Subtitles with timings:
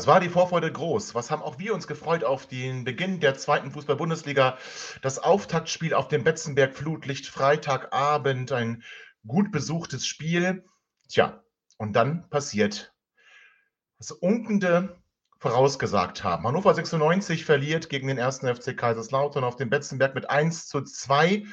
[0.00, 1.14] Was war die Vorfreude groß?
[1.14, 4.56] Was haben auch wir uns gefreut auf den Beginn der zweiten Fußball-Bundesliga?
[5.02, 8.82] Das Auftaktspiel auf dem Betzenberg Flutlicht Freitagabend, ein
[9.26, 10.64] gut besuchtes Spiel.
[11.10, 11.44] Tja,
[11.76, 12.94] und dann passiert,
[13.98, 14.96] was Unkende
[15.38, 16.46] vorausgesagt haben.
[16.46, 21.44] Hannover 96 verliert gegen den ersten FC Kaiserslautern auf dem Betzenberg mit 1 zu 2.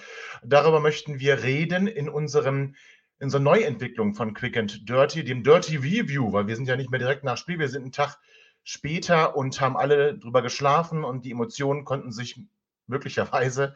[0.41, 2.75] Darüber möchten wir reden in unserem
[3.19, 6.91] in unserer Neuentwicklung von Quick and Dirty, dem Dirty Review, weil wir sind ja nicht
[6.91, 8.19] mehr direkt nach Spiel, wir sind einen Tag
[8.67, 12.41] später und haben alle drüber geschlafen und die Emotionen konnten sich
[12.85, 13.75] möglicherweise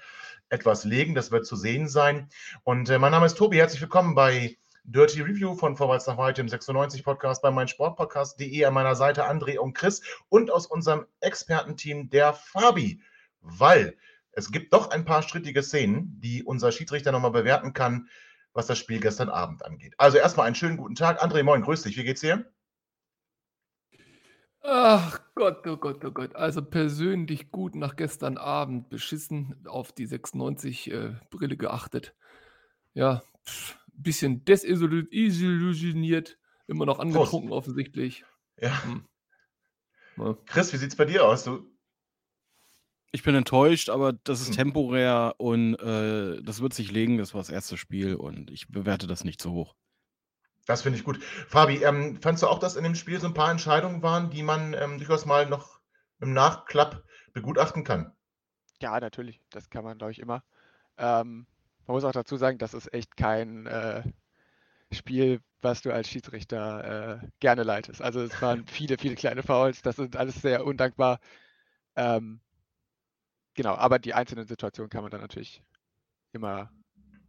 [0.50, 1.16] etwas legen.
[1.16, 2.28] Das wird zu sehen sein.
[2.66, 3.56] Und äh, mein Name ist Tobi.
[3.56, 8.66] Herzlich willkommen bei Dirty Review von Vorwärts nach heute im 96 Podcast bei meinsportpodcast.de.
[8.66, 13.02] An meiner Seite André und Chris und aus unserem Expertenteam der Fabi,
[13.40, 13.96] weil
[14.34, 18.10] es gibt doch ein paar strittige Szenen, die unser Schiedsrichter nochmal bewerten kann,
[18.52, 19.94] was das Spiel gestern Abend angeht.
[19.98, 21.24] Also erstmal einen schönen guten Tag.
[21.24, 21.96] André, moin, grüß dich.
[21.96, 22.52] Wie geht's dir?
[24.64, 26.36] Ach Gott, oh Gott, oh Gott.
[26.36, 32.14] Also persönlich gut nach gestern Abend beschissen auf die 96 äh, Brille geachtet.
[32.94, 36.38] Ja, pff, bisschen desillusioniert,
[36.68, 37.58] immer noch angetrunken Prost.
[37.68, 38.24] offensichtlich.
[38.60, 38.84] Ja.
[38.84, 39.06] Hm.
[40.18, 40.38] Ja.
[40.46, 41.44] Chris, wie sieht's bei dir aus?
[41.46, 41.66] Du,
[43.12, 44.56] Ich bin enttäuscht, aber das ist Hm.
[44.56, 47.18] temporär und äh, das wird sich legen.
[47.18, 49.76] Das war das erste Spiel und ich bewerte das nicht so hoch.
[50.66, 51.24] Das finde ich gut.
[51.24, 54.44] Fabi, ähm, fandst du auch, dass in dem Spiel so ein paar Entscheidungen waren, die
[54.44, 55.80] man ähm, durchaus mal noch
[56.20, 57.04] im Nachklapp
[57.34, 58.14] begutachten kann?
[58.82, 59.42] Ja, natürlich.
[59.50, 60.44] Das kann man, glaube ich, immer.
[60.98, 61.48] Ähm,
[61.88, 64.04] man muss auch dazu sagen, das ist echt kein äh,
[64.92, 68.02] Spiel, was du als Schiedsrichter äh, gerne leitest.
[68.02, 69.82] Also es waren viele, viele kleine Fouls.
[69.82, 71.20] Das ist alles sehr undankbar.
[71.96, 72.40] Ähm,
[73.54, 75.64] genau, aber die einzelnen Situationen kann man dann natürlich
[76.34, 76.72] immer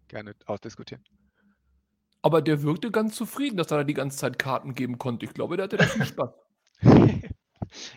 [0.09, 1.05] gerne ausdiskutieren.
[2.23, 5.27] Aber der wirkte ganz zufrieden, dass er da die ganze Zeit Karten geben konnte.
[5.27, 6.31] Ich glaube, der hatte da viel Spaß.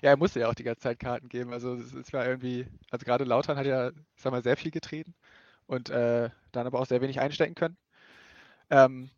[0.01, 1.51] Ja, er musste ja auch die ganze Zeit Karten geben.
[1.51, 5.13] Also es, war irgendwie, also gerade Lautern hat ja, ich sag mal, sehr viel getreten
[5.67, 7.77] und äh, dann aber auch sehr wenig einstecken können.
[8.69, 9.09] Ähm,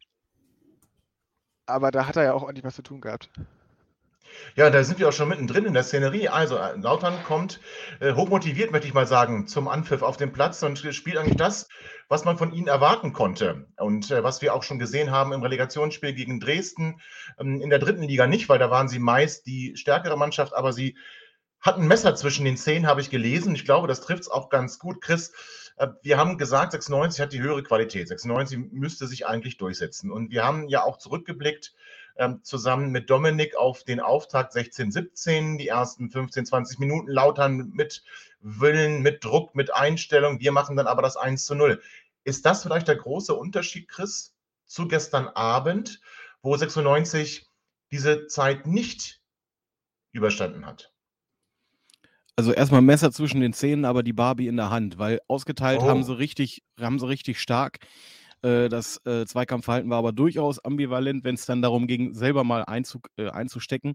[1.68, 3.29] aber da hat er ja auch ordentlich was zu tun gehabt.
[4.56, 6.30] Ja, da sind wir auch schon mittendrin in der Szenerie.
[6.30, 7.60] Also, äh, Lautern kommt
[8.00, 11.68] äh, hochmotiviert, möchte ich mal sagen, zum Anpfiff auf den Platz und spielt eigentlich das,
[12.10, 13.68] was man von ihnen erwarten konnte.
[13.78, 17.02] Und äh, was wir auch schon gesehen haben im Relegationsspiel gegen Dresden,
[17.40, 20.74] ähm, in der dritten Liga nicht, weil da waren sie meist die stärkere Mannschaft, aber
[20.74, 20.98] sie
[21.60, 23.56] hatten Messer zwischen den Zehen, habe ich gelesen.
[23.56, 25.02] Ich glaube, das trifft es auch ganz gut.
[25.02, 25.34] Chris,
[25.78, 28.08] äh, wir haben gesagt, 96 hat die höhere Qualität.
[28.08, 30.12] 96 müsste sich eigentlich durchsetzen.
[30.12, 31.74] Und wir haben ja auch zurückgeblickt
[32.18, 37.70] ähm, zusammen mit Dominik auf den Auftakt 16, 17, die ersten 15, 20 Minuten lautern
[37.74, 38.04] mit
[38.42, 40.40] Willen, mit Druck, mit Einstellung.
[40.40, 41.82] Wir machen dann aber das 1 zu 0.
[42.24, 44.36] Ist das vielleicht der große Unterschied, Chris,
[44.66, 46.02] zu gestern Abend,
[46.42, 47.48] wo 96
[47.92, 49.22] diese Zeit nicht
[50.12, 50.92] überstanden hat?
[52.36, 55.88] Also erstmal Messer zwischen den Zähnen, aber die Barbie in der Hand, weil ausgeteilt Oh.
[55.88, 57.80] haben sie richtig, haben sie richtig stark.
[58.44, 62.64] Äh, Das äh, Zweikampfverhalten war aber durchaus ambivalent, wenn es dann darum ging, selber mal
[62.66, 63.94] einzug, äh, einzustecken.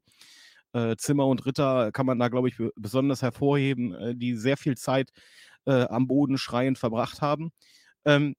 [0.96, 5.10] Zimmer und Ritter kann man da, glaube ich, be- besonders hervorheben, die sehr viel Zeit
[5.66, 7.50] am Boden schreiend verbracht haben.
[8.06, 8.34] Ähm,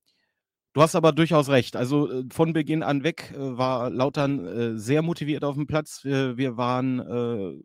[0.74, 1.76] Du hast aber durchaus recht.
[1.76, 6.04] Also von Beginn an weg war Lautern sehr motiviert auf dem Platz.
[6.04, 7.64] Wir, waren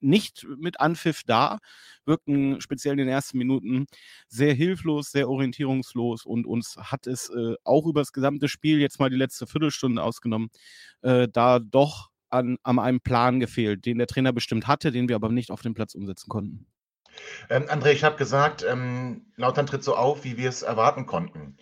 [0.00, 1.58] nicht mit Anpfiff da,
[2.04, 3.86] wirkten speziell in den ersten Minuten
[4.28, 8.98] sehr hilflos, sehr orientierungslos und uns hat es äh, auch über das gesamte Spiel, jetzt
[8.98, 10.50] mal die letzte Viertelstunde ausgenommen,
[11.02, 15.16] äh, da doch an, an einem Plan gefehlt, den der Trainer bestimmt hatte, den wir
[15.16, 16.66] aber nicht auf dem Platz umsetzen konnten.
[17.48, 21.58] Ähm, André, ich habe gesagt, ähm, Lautern tritt so auf, wie wir es erwarten konnten.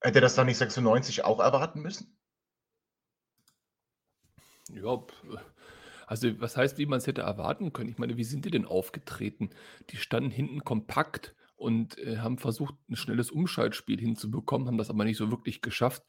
[0.00, 2.18] Hätte das dann nicht 96 auch erwarten müssen?
[4.70, 5.02] Ja,
[6.08, 7.90] also was heißt, wie man es hätte erwarten können?
[7.90, 9.50] Ich meine, wie sind die denn aufgetreten?
[9.90, 15.04] Die standen hinten kompakt und äh, haben versucht, ein schnelles Umschaltspiel hinzubekommen, haben das aber
[15.04, 16.02] nicht so wirklich geschafft.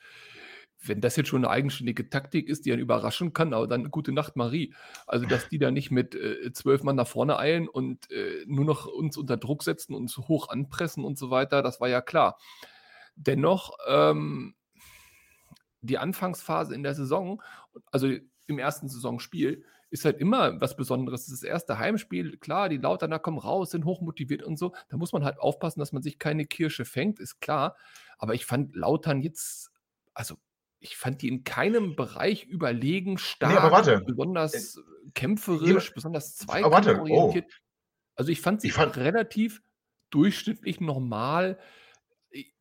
[0.81, 4.13] Wenn das jetzt schon eine eigenständige Taktik ist, die einen überraschen kann, aber dann gute
[4.13, 4.73] Nacht, Marie.
[5.05, 8.63] Also, dass die da nicht mit äh, zwölf Mann nach vorne eilen und äh, nur
[8.63, 12.39] noch uns unter Druck setzen, uns hoch anpressen und so weiter, das war ja klar.
[13.17, 14.55] Dennoch, ähm,
[15.81, 17.41] die Anfangsphase in der Saison,
[17.91, 18.09] also
[18.47, 21.25] im ersten Saisonspiel, ist halt immer was Besonderes.
[21.25, 24.73] Das, ist das erste Heimspiel, klar, die Lauterner kommen raus, sind hochmotiviert und so.
[24.89, 27.75] Da muss man halt aufpassen, dass man sich keine Kirsche fängt, ist klar.
[28.17, 29.71] Aber ich fand Lautern jetzt,
[30.13, 30.35] also
[30.79, 34.81] ich fand die in keinem Bereich überlegen, stark, nee, besonders äh,
[35.13, 37.45] kämpferisch, besonders zweikampforientiert.
[37.49, 37.53] Oh.
[38.15, 39.61] Also ich fand sie ich fand relativ
[40.09, 41.59] durchschnittlich normal.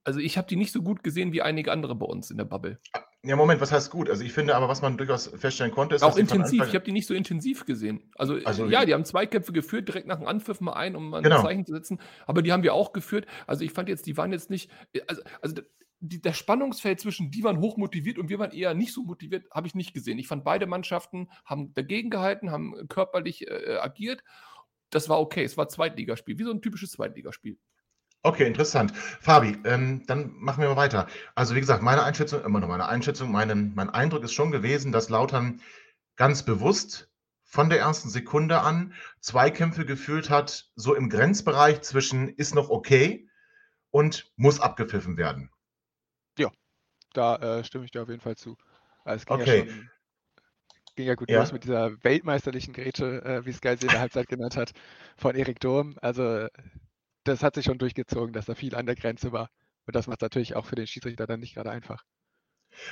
[0.04, 2.44] Also ich habe die nicht so gut gesehen wie einige andere bei uns in der
[2.44, 2.80] Bubble.
[3.24, 4.08] Ja, Moment, was heißt gut?
[4.08, 6.64] Also ich finde aber, was man durchaus feststellen konnte, ist auch intensiv.
[6.68, 8.12] Ich habe die nicht so intensiv gesehen.
[8.14, 11.22] Also, also ja, die haben Zweikämpfe geführt, direkt nach dem Anpfiff mal ein, um mal
[11.22, 11.36] genau.
[11.38, 12.00] ein Zeichen zu setzen.
[12.26, 13.26] Aber die haben wir auch geführt.
[13.48, 14.70] Also ich fand jetzt, die waren jetzt nicht.
[15.08, 15.62] Also, also
[16.00, 19.66] die, der Spannungsfeld zwischen die waren hochmotiviert und wir waren eher nicht so motiviert, habe
[19.66, 20.18] ich nicht gesehen.
[20.20, 24.22] Ich fand beide Mannschaften haben dagegen gehalten, haben körperlich äh, agiert.
[24.90, 25.42] Das war okay.
[25.42, 27.58] Es war Zweitligaspiel, wie so ein typisches Zweitligaspiel.
[28.22, 28.94] Okay, interessant.
[28.96, 31.06] Fabi, ähm, dann machen wir mal weiter.
[31.34, 34.90] Also wie gesagt, meine Einschätzung, immer noch meine Einschätzung, meine, mein Eindruck ist schon gewesen,
[34.90, 35.60] dass Lautern
[36.16, 37.10] ganz bewusst
[37.44, 43.28] von der ersten Sekunde an Zweikämpfe geführt hat, so im Grenzbereich zwischen ist noch okay
[43.90, 45.50] und muss abgepfiffen werden.
[46.36, 46.50] Ja,
[47.14, 48.56] da äh, stimme ich dir auf jeden Fall zu.
[49.04, 49.58] Also es ging okay.
[49.60, 49.90] ja schon
[50.98, 51.38] ging ja gut ja.
[51.38, 54.72] los mit dieser weltmeisterlichen Grätsche, äh, wie Sky sie in der Halbzeit genannt hat,
[55.16, 55.96] von Erik Durm.
[56.02, 56.48] Also
[57.28, 59.50] das hat sich schon durchgezogen, dass da viel an der Grenze war.
[59.86, 62.04] Und das macht natürlich auch für den Schiedsrichter dann nicht gerade einfach.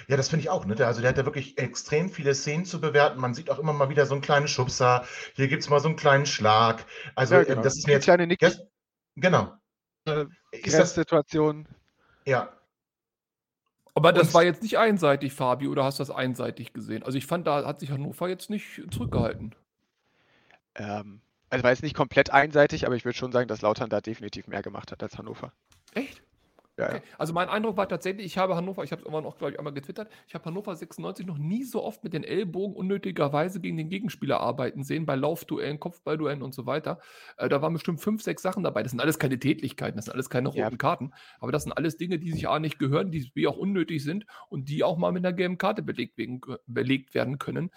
[0.08, 0.64] Ja, das finde ich auch.
[0.64, 0.74] Ne?
[0.86, 3.20] Also der hat ja wirklich extrem viele Szenen zu bewerten.
[3.20, 5.04] Man sieht auch immer mal wieder so einen kleinen Schubser.
[5.34, 6.84] Hier gibt es mal so einen kleinen Schlag.
[7.14, 7.62] Also ja, genau.
[7.62, 8.04] das ist mir jetzt...
[8.04, 8.50] Kleine Nick ja,
[9.16, 9.52] genau.
[10.06, 11.68] Äh, ist das Situation.
[12.24, 12.52] Ja.
[13.94, 17.02] Aber das Und, war jetzt nicht einseitig, Fabi, oder hast du das einseitig gesehen?
[17.02, 19.54] Also ich fand, da hat sich Hannover jetzt nicht zurückgehalten.
[20.74, 24.00] Ähm, also war jetzt nicht komplett einseitig, aber ich würde schon sagen, dass Lautern da
[24.00, 25.52] definitiv mehr gemacht hat als Hannover.
[25.94, 26.22] Echt?
[26.78, 27.00] Ja, okay.
[27.16, 29.58] Also mein Eindruck war tatsächlich, ich habe Hannover, ich habe es immer noch, glaube ich,
[29.58, 33.78] einmal getwittert, ich habe Hannover 96 noch nie so oft mit den Ellbogen unnötigerweise gegen
[33.78, 36.98] den Gegenspieler arbeiten sehen, bei Laufduellen, Kopfballduellen und so weiter.
[37.38, 38.82] Äh, da waren bestimmt fünf, sechs Sachen dabei.
[38.82, 40.70] Das sind alles keine Tätlichkeiten, das sind alles keine roten ja.
[40.70, 44.04] Karten, aber das sind alles Dinge, die sich A nicht gehören, die wie auch unnötig
[44.04, 47.70] sind und die auch mal mit einer gelben Karte belegt, wegen, belegt werden können.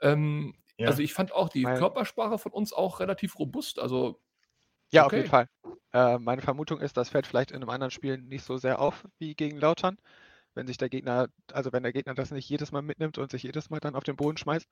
[0.00, 0.88] Ähm, ja.
[0.88, 3.78] Also ich fand auch die Mein Körpersprache von uns auch relativ robust.
[3.78, 4.20] Also
[4.90, 5.48] Ja, auf jeden Fall.
[5.92, 9.04] Äh, meine Vermutung ist, das fällt vielleicht in einem anderen Spiel nicht so sehr auf
[9.18, 9.96] wie gegen Lautern,
[10.54, 13.44] wenn sich der Gegner, also wenn der Gegner das nicht jedes Mal mitnimmt und sich
[13.44, 14.68] jedes Mal dann auf den Boden schmeißt.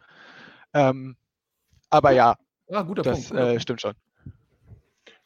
[0.74, 1.16] Ähm,
[1.90, 2.36] aber ja,
[2.68, 3.94] Ja, guter das Punkt, guter äh, stimmt schon.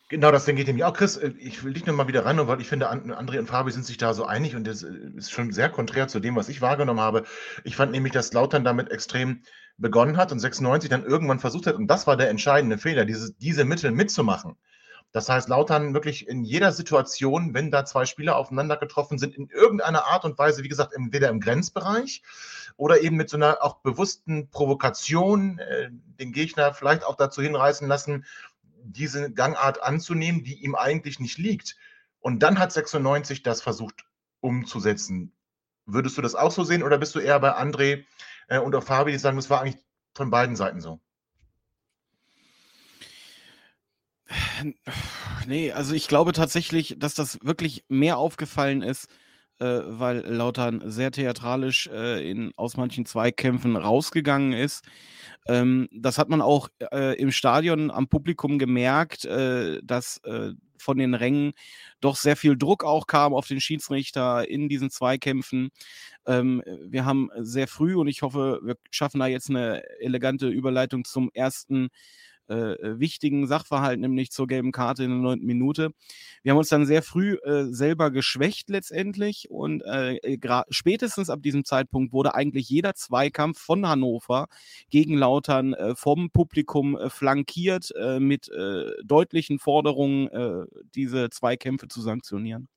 [0.08, 0.92] Genau, das denke ich nämlich auch.
[0.92, 3.84] Chris, äh, ich will dich nochmal wieder rein, weil ich finde, André und Fabi sind
[3.84, 6.60] sich da so einig und das äh, ist schon sehr konträr zu dem, was ich
[6.60, 7.24] wahrgenommen habe.
[7.64, 9.42] Ich fand nämlich, dass Lautern damit extrem
[9.78, 13.32] begonnen hat und 96 dann irgendwann versucht hat, und das war der entscheidende Fehler, diese,
[13.34, 14.56] diese Mittel mitzumachen.
[15.12, 19.48] Das heißt, Lautern wirklich in jeder Situation, wenn da zwei Spieler aufeinander getroffen sind, in
[19.48, 22.22] irgendeiner Art und Weise, wie gesagt, entweder im Grenzbereich
[22.76, 27.88] oder eben mit so einer auch bewussten Provokation äh, den Gegner vielleicht auch dazu hinreißen
[27.88, 28.26] lassen,
[28.82, 31.76] diese Gangart anzunehmen, die ihm eigentlich nicht liegt.
[32.20, 34.04] Und dann hat 96 das versucht
[34.40, 35.32] umzusetzen.
[35.86, 38.04] Würdest du das auch so sehen oder bist du eher bei André
[38.48, 39.82] äh, und auch Fabi, die sagen, das war eigentlich
[40.14, 41.00] von beiden Seiten so?
[45.46, 49.08] Nee, also ich glaube tatsächlich, dass das wirklich mehr aufgefallen ist,
[49.58, 54.84] äh, weil Lautern sehr theatralisch äh, in, aus manchen Zweikämpfen rausgegangen ist.
[55.46, 60.98] Ähm, das hat man auch äh, im Stadion am Publikum gemerkt, äh, dass äh, von
[60.98, 61.52] den Rängen
[62.00, 65.70] doch sehr viel Druck auch kam auf den Schiedsrichter in diesen Zweikämpfen.
[66.26, 71.04] Ähm, wir haben sehr früh, und ich hoffe, wir schaffen da jetzt eine elegante Überleitung
[71.04, 71.88] zum ersten
[72.48, 75.90] äh, äh, wichtigen Sachverhalt, nämlich zur gelben Karte in der neunten Minute.
[76.42, 80.38] Wir haben uns dann sehr früh äh, selber geschwächt letztendlich und äh, äh
[80.70, 84.46] spätestens ab diesem Zeitpunkt wurde eigentlich jeder Zweikampf von Hannover
[84.90, 88.50] gegen Lautern äh, vom Publikum flankiert mit
[89.04, 90.28] deutlichen Forderungen,
[90.94, 92.68] diese Zweikämpfe zu sanktionieren.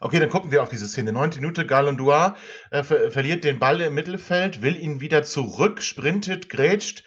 [0.00, 1.12] Okay, dann gucken wir auf diese Szene.
[1.12, 2.36] Neunte Minute, Galondua
[2.70, 7.02] äh, ver verliert den Ball im Mittelfeld, will ihn wieder zurück, sprintet, grätscht,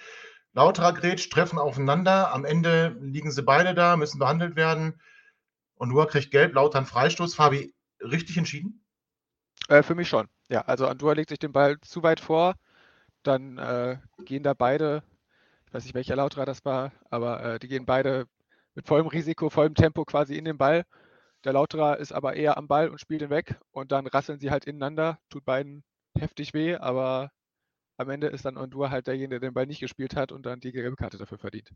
[0.54, 2.34] Lauterer Grätsch treffen aufeinander.
[2.34, 5.00] Am Ende liegen sie beide da, müssen behandelt werden.
[5.76, 7.36] Und Noah kriegt gelb, Lauter einen Freistoß.
[7.36, 8.84] Fabi, richtig entschieden?
[9.68, 10.28] Äh, für mich schon.
[10.50, 12.56] Ja, also Andua legt sich den Ball zu weit vor.
[13.24, 15.04] Dann äh, gehen da beide,
[15.68, 18.26] ich weiß nicht, welcher Lauterer das war, aber äh, die gehen beide
[18.76, 20.86] mit vollem Risiko, vollem Tempo quasi in den Ball.
[21.44, 23.60] Der Lauterer ist aber eher am Ball und spielt ihn weg.
[23.72, 25.20] Und dann rasseln sie halt ineinander.
[25.30, 25.84] Tut beiden
[26.18, 27.32] heftig weh, aber
[28.00, 30.60] am Ende ist dann Ondur halt derjenige, der den Ball nicht gespielt hat und dann
[30.60, 31.72] die gelbe Karte dafür verdient.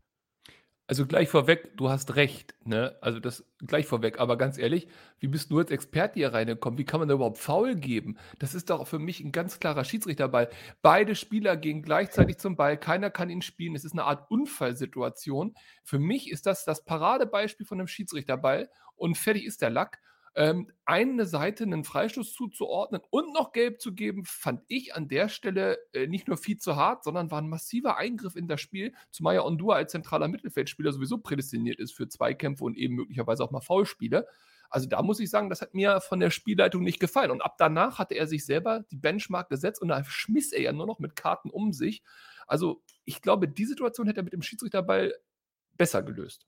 [0.86, 2.96] Also gleich vorweg, du hast recht, ne?
[3.00, 4.86] Also das gleich vorweg, aber ganz ehrlich,
[5.18, 6.78] wie bist du als Experte hier reingekommen?
[6.78, 8.18] Wie kann man da überhaupt Foul geben?
[8.38, 10.50] Das ist doch für mich ein ganz klarer Schiedsrichterball.
[10.82, 13.74] Beide Spieler gehen gleichzeitig zum Ball, keiner kann ihn spielen.
[13.74, 15.54] Es ist eine Art Unfallsituation.
[15.84, 20.00] Für mich ist das das Paradebeispiel von einem Schiedsrichterball und fertig ist der Lack
[20.36, 25.28] ähm, eine Seite einen Freistoß zuzuordnen und noch gelb zu geben, fand ich an der
[25.28, 28.94] Stelle äh, nicht nur viel zu hart, sondern war ein massiver Eingriff in das Spiel,
[29.10, 33.50] zumal ja Ondua als zentraler Mittelfeldspieler sowieso prädestiniert ist für Zweikämpfe und eben möglicherweise auch
[33.50, 34.26] mal Foulspiele.
[34.70, 37.30] Also da muss ich sagen, das hat mir von der Spielleitung nicht gefallen.
[37.30, 40.72] Und ab danach hatte er sich selber die Benchmark gesetzt und da schmiss er ja
[40.72, 42.02] nur noch mit Karten um sich.
[42.48, 45.14] Also ich glaube, die Situation hätte er mit dem Schiedsrichterball
[45.76, 46.46] besser gelöst.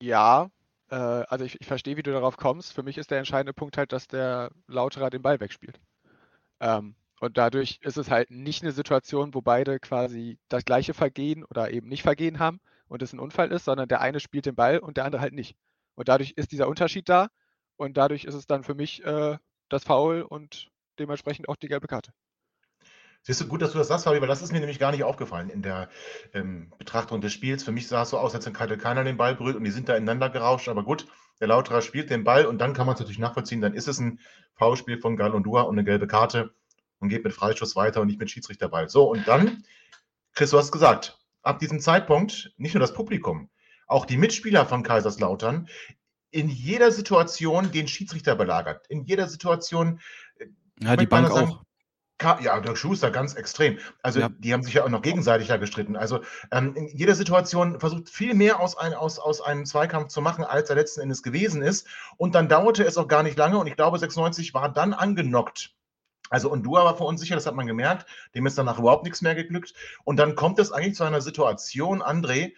[0.00, 0.50] Ja,
[0.92, 2.74] äh, also ich, ich verstehe, wie du darauf kommst.
[2.74, 5.80] Für mich ist der entscheidende Punkt halt, dass der Lauterer den Ball wegspielt.
[6.60, 11.44] Ähm, und dadurch ist es halt nicht eine Situation, wo beide quasi das gleiche Vergehen
[11.44, 14.56] oder eben nicht Vergehen haben und es ein Unfall ist, sondern der eine spielt den
[14.56, 15.56] Ball und der andere halt nicht.
[15.94, 17.28] Und dadurch ist dieser Unterschied da
[17.76, 21.86] und dadurch ist es dann für mich äh, das Foul und dementsprechend auch die gelbe
[21.88, 22.12] Karte.
[23.24, 25.04] Siehst du, gut, dass du das sagst, Fabi, weil das ist mir nämlich gar nicht
[25.04, 25.88] aufgefallen in der
[26.34, 27.62] ähm, Betrachtung des Spiels.
[27.62, 29.88] Für mich sah es so aus, als hätte keiner den Ball berührt und die sind
[29.88, 30.68] da ineinander gerauscht.
[30.68, 31.06] Aber gut,
[31.40, 33.60] der Lauterer spielt den Ball und dann kann man es natürlich nachvollziehen.
[33.60, 34.18] Dann ist es ein
[34.54, 36.52] Foulspiel von Galondua und eine gelbe Karte
[36.98, 38.88] und geht mit Freischuss weiter und nicht mit Schiedsrichterball.
[38.88, 39.64] So, und dann,
[40.34, 43.50] Chris, du hast gesagt, ab diesem Zeitpunkt nicht nur das Publikum,
[43.86, 45.68] auch die Mitspieler von Kaiserslautern
[46.32, 48.86] in jeder Situation den Schiedsrichter belagert.
[48.88, 50.00] In jeder Situation.
[50.38, 50.46] Äh,
[50.80, 51.64] ja, die Bank sagen, auch.
[52.20, 53.78] Ja, der Schuster ganz extrem.
[54.02, 54.28] Also ja.
[54.28, 55.96] die haben sich ja auch noch gegenseitig ja gestritten.
[55.96, 56.20] Also
[56.52, 60.44] ähm, in jeder Situation versucht viel mehr aus, ein, aus, aus einem Zweikampf zu machen,
[60.44, 61.86] als er letzten Endes gewesen ist.
[62.16, 65.74] Und dann dauerte es auch gar nicht lange und ich glaube, 96 war dann angenockt.
[66.30, 68.06] Also Undua war verunsichert, das hat man gemerkt.
[68.34, 69.74] Dem ist danach überhaupt nichts mehr geglückt.
[70.04, 72.52] Und dann kommt es eigentlich zu einer Situation, André,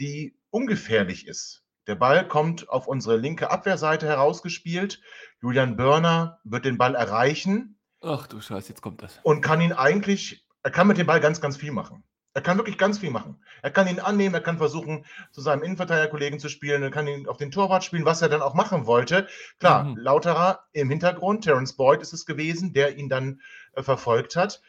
[0.00, 1.62] die ungefährlich ist.
[1.86, 5.00] Der Ball kommt auf unsere linke Abwehrseite herausgespielt.
[5.42, 7.73] Julian Börner wird den Ball erreichen
[8.04, 9.18] Ach du Scheiße, jetzt kommt das.
[9.22, 12.04] Und kann ihn eigentlich, er kann mit dem Ball ganz, ganz viel machen.
[12.34, 13.40] Er kann wirklich ganz viel machen.
[13.62, 17.28] Er kann ihn annehmen, er kann versuchen, zu seinem Innenverteidigerkollegen zu spielen, er kann ihn
[17.28, 19.28] auf den Torwart spielen, was er dann auch machen wollte.
[19.60, 19.96] Klar, mhm.
[19.96, 23.40] Lauterer im Hintergrund, Terence Boyd ist es gewesen, der ihn dann
[23.72, 24.60] äh, verfolgt hat.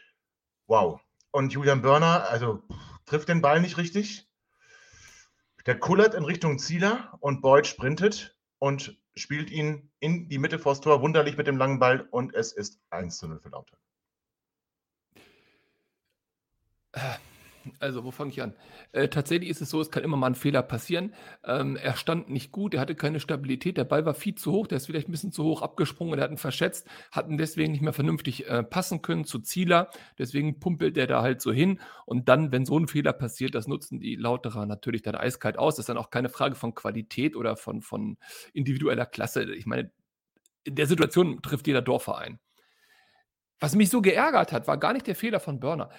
[0.68, 1.02] Wow.
[1.32, 2.64] Und Julian Börner, also
[3.06, 4.28] trifft den Ball nicht richtig.
[5.66, 10.82] Der kullert in Richtung Zieler und Boyd sprintet und spielt ihn in die Mitte vors
[10.82, 13.80] Tor, wunderlich mit dem langen Ball und es ist 1 zu 0 für Lautern.
[17.80, 18.54] Also, wo fange ich an?
[18.92, 21.14] Äh, tatsächlich ist es so, es kann immer mal ein Fehler passieren.
[21.44, 24.68] Ähm, er stand nicht gut, er hatte keine Stabilität, der Ball war viel zu hoch,
[24.68, 27.82] der ist vielleicht ein bisschen zu hoch abgesprungen, er hat ihn verschätzt, hatten deswegen nicht
[27.82, 29.90] mehr vernünftig äh, passen können zu Zieler.
[30.18, 31.80] Deswegen pumpelt er da halt so hin.
[32.06, 35.76] Und dann, wenn so ein Fehler passiert, das nutzen die Lauterer natürlich dann eiskalt aus.
[35.76, 38.18] Das ist dann auch keine Frage von Qualität oder von, von
[38.54, 39.54] individueller Klasse.
[39.54, 39.92] Ich meine,
[40.64, 42.40] in der Situation trifft jeder Dorfverein.
[43.60, 45.90] Was mich so geärgert hat, war gar nicht der Fehler von Burner.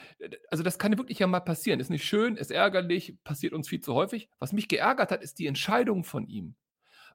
[0.51, 1.81] Also das kann wirklich ja mal passieren.
[1.81, 4.29] Ist nicht schön, ist ärgerlich, passiert uns viel zu häufig.
[4.39, 6.55] Was mich geärgert hat, ist die Entscheidung von ihm.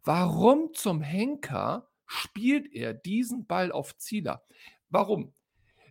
[0.04, 4.44] Warum zum Henker spielt er diesen Ball auf Zieler?
[4.90, 5.34] Warum?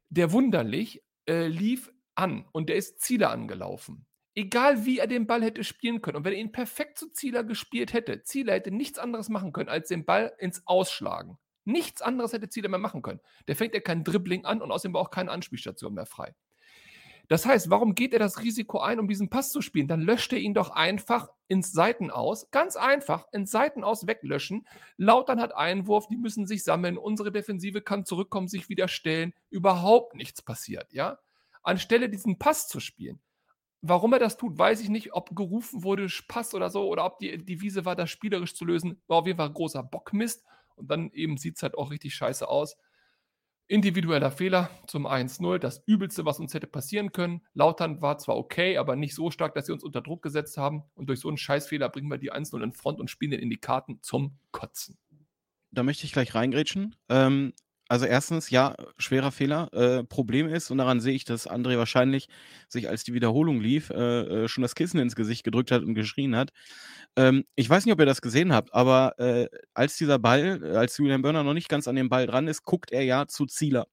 [0.09, 4.04] Der wunderlich äh, lief an und der ist Zieler angelaufen.
[4.35, 7.45] Egal wie er den Ball hätte spielen können und wenn er ihn perfekt zu Zieler
[7.45, 11.38] gespielt hätte, Zieler hätte nichts anderes machen können, als den Ball ins Ausschlagen.
[11.71, 13.21] Nichts anderes hätte Ziele mehr machen können.
[13.49, 16.35] Der fängt ja kein Dribbling an und außerdem war auch keine Anspielstation mehr frei.
[17.31, 19.87] Das heißt, warum geht er das Risiko ein, um diesen Pass zu spielen?
[19.87, 22.50] Dann löscht er ihn doch einfach ins Seitenaus.
[22.50, 24.67] Ganz einfach, ins Seitenaus weglöschen.
[24.97, 26.99] Lautern hat Einwurf, die müssen sich sammeln.
[26.99, 29.33] Unsere Defensive kann zurückkommen, sich wieder stellen.
[29.49, 31.21] Überhaupt nichts passiert, ja?
[31.62, 33.21] Anstelle diesen Pass zu spielen.
[33.81, 35.15] Warum er das tut, weiß ich nicht.
[35.15, 39.00] Ob gerufen wurde, Pass oder so, oder ob die Devise war, das spielerisch zu lösen.
[39.07, 40.45] War auf jeden Fall großer Bockmist.
[40.77, 42.77] Und dann eben sieht es halt auch richtig scheiße aus.
[43.67, 47.47] Individueller Fehler zum 1-0, das Übelste, was uns hätte passieren können.
[47.55, 50.83] Lautern war zwar okay, aber nicht so stark, dass sie uns unter Druck gesetzt haben.
[50.95, 53.49] Und durch so einen Scheißfehler bringen wir die 1-0 in Front und spielen den in
[53.49, 54.99] die Karten zum Kotzen.
[55.71, 56.97] Da möchte ich gleich reingrätschen.
[57.09, 57.53] Ähm,
[57.91, 59.69] also erstens, ja, schwerer Fehler.
[59.75, 62.29] Äh, Problem ist, und daran sehe ich, dass André wahrscheinlich
[62.69, 65.95] sich, als die Wiederholung lief, äh, äh, schon das Kissen ins Gesicht gedrückt hat und
[65.95, 66.51] geschrien hat.
[67.17, 70.97] Ähm, ich weiß nicht, ob ihr das gesehen habt, aber äh, als dieser Ball, als
[70.99, 73.87] Julian Börner noch nicht ganz an dem Ball dran ist, guckt er ja zu Zieler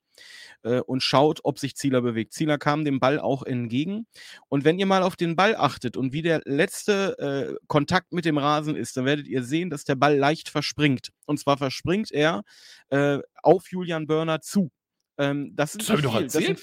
[0.63, 2.33] äh, und schaut, ob sich Zieler bewegt.
[2.33, 4.07] Zieler kam dem Ball auch entgegen.
[4.49, 8.25] Und wenn ihr mal auf den Ball achtet und wie der letzte äh, Kontakt mit
[8.25, 11.09] dem Rasen ist, dann werdet ihr sehen, dass der Ball leicht verspringt.
[11.25, 12.43] Und zwar verspringt er
[12.89, 14.71] äh, auf Julian Börner zu.
[15.17, 16.33] Ähm, das sind Das.
[16.33, 16.59] Das sind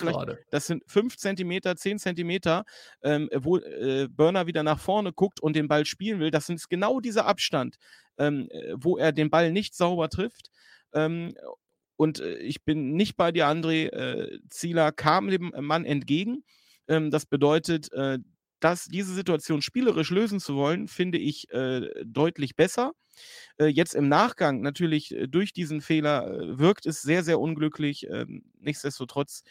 [0.51, 2.65] das sind 5 Zentimeter, 10 Zentimeter,
[3.03, 6.31] ähm, wo äh, Burner wieder nach vorne guckt und den Ball spielen will.
[6.31, 7.77] Das ist genau dieser Abstand,
[8.19, 10.51] ähm, äh, wo er den Ball nicht sauber trifft.
[11.97, 13.89] Und äh, ich bin nicht bei dir, André.
[13.89, 16.45] Äh, Zieler kam dem Mann entgegen.
[16.89, 18.19] Ähm, das bedeutet, äh,
[18.61, 22.93] dass diese Situation spielerisch lösen zu wollen, finde ich äh, deutlich besser.
[23.59, 28.07] Äh, jetzt im Nachgang natürlich äh, durch diesen Fehler äh, wirkt es sehr, sehr unglücklich.
[28.09, 29.43] Ähm, nichtsdestotrotz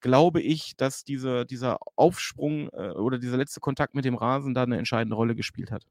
[0.00, 4.62] glaube ich, dass dieser, dieser Aufsprung äh, oder dieser letzte Kontakt mit dem Rasen da
[4.62, 5.84] eine entscheidende Rolle gespielt hat.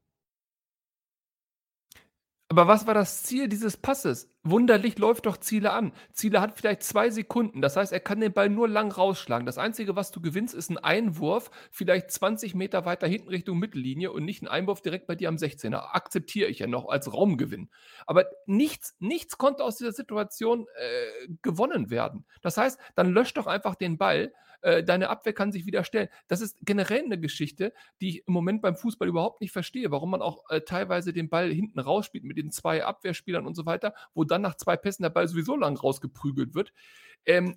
[2.50, 4.28] Aber was war das Ziel dieses Passes?
[4.50, 5.92] Wunderlich läuft doch Ziele an.
[6.12, 7.60] Ziele hat vielleicht zwei Sekunden.
[7.60, 9.44] Das heißt, er kann den Ball nur lang rausschlagen.
[9.44, 14.10] Das Einzige, was du gewinnst, ist ein Einwurf, vielleicht 20 Meter weiter hinten Richtung Mittellinie
[14.10, 15.92] und nicht ein Einwurf direkt bei dir am 16er.
[15.92, 17.68] Akzeptiere ich ja noch als Raumgewinn.
[18.06, 22.24] Aber nichts, nichts konnte aus dieser Situation äh, gewonnen werden.
[22.40, 24.32] Das heißt, dann lösch doch einfach den Ball.
[24.60, 26.08] Äh, deine Abwehr kann sich wieder stellen.
[26.26, 30.10] Das ist generell eine Geschichte, die ich im Moment beim Fußball überhaupt nicht verstehe, warum
[30.10, 33.94] man auch äh, teilweise den Ball hinten rausspielt mit den zwei Abwehrspielern und so weiter,
[34.14, 36.72] wo dann nach zwei Pässen der Ball sowieso lang rausgeprügelt wird.
[37.26, 37.56] Ähm,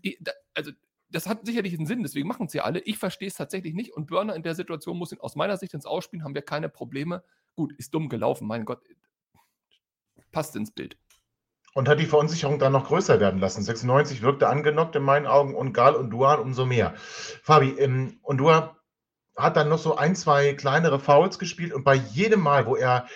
[0.54, 0.72] also
[1.10, 2.80] das hat sicherlich einen Sinn, deswegen machen es ja alle.
[2.80, 5.74] Ich verstehe es tatsächlich nicht und Burner in der Situation muss ihn aus meiner Sicht
[5.74, 7.24] ins Ausspielen, haben wir keine Probleme.
[7.56, 8.82] Gut, ist dumm gelaufen, mein Gott.
[10.32, 10.98] Passt ins Bild.
[11.74, 13.62] Und hat die Verunsicherung dann noch größer werden lassen.
[13.62, 16.94] 96 wirkte angenockt in meinen Augen und Gal und Duan umso mehr.
[17.44, 18.78] Fabi, ähm, und Dua
[19.38, 23.08] hat dann noch so ein, zwei kleinere Fouls gespielt und bei jedem Mal, wo er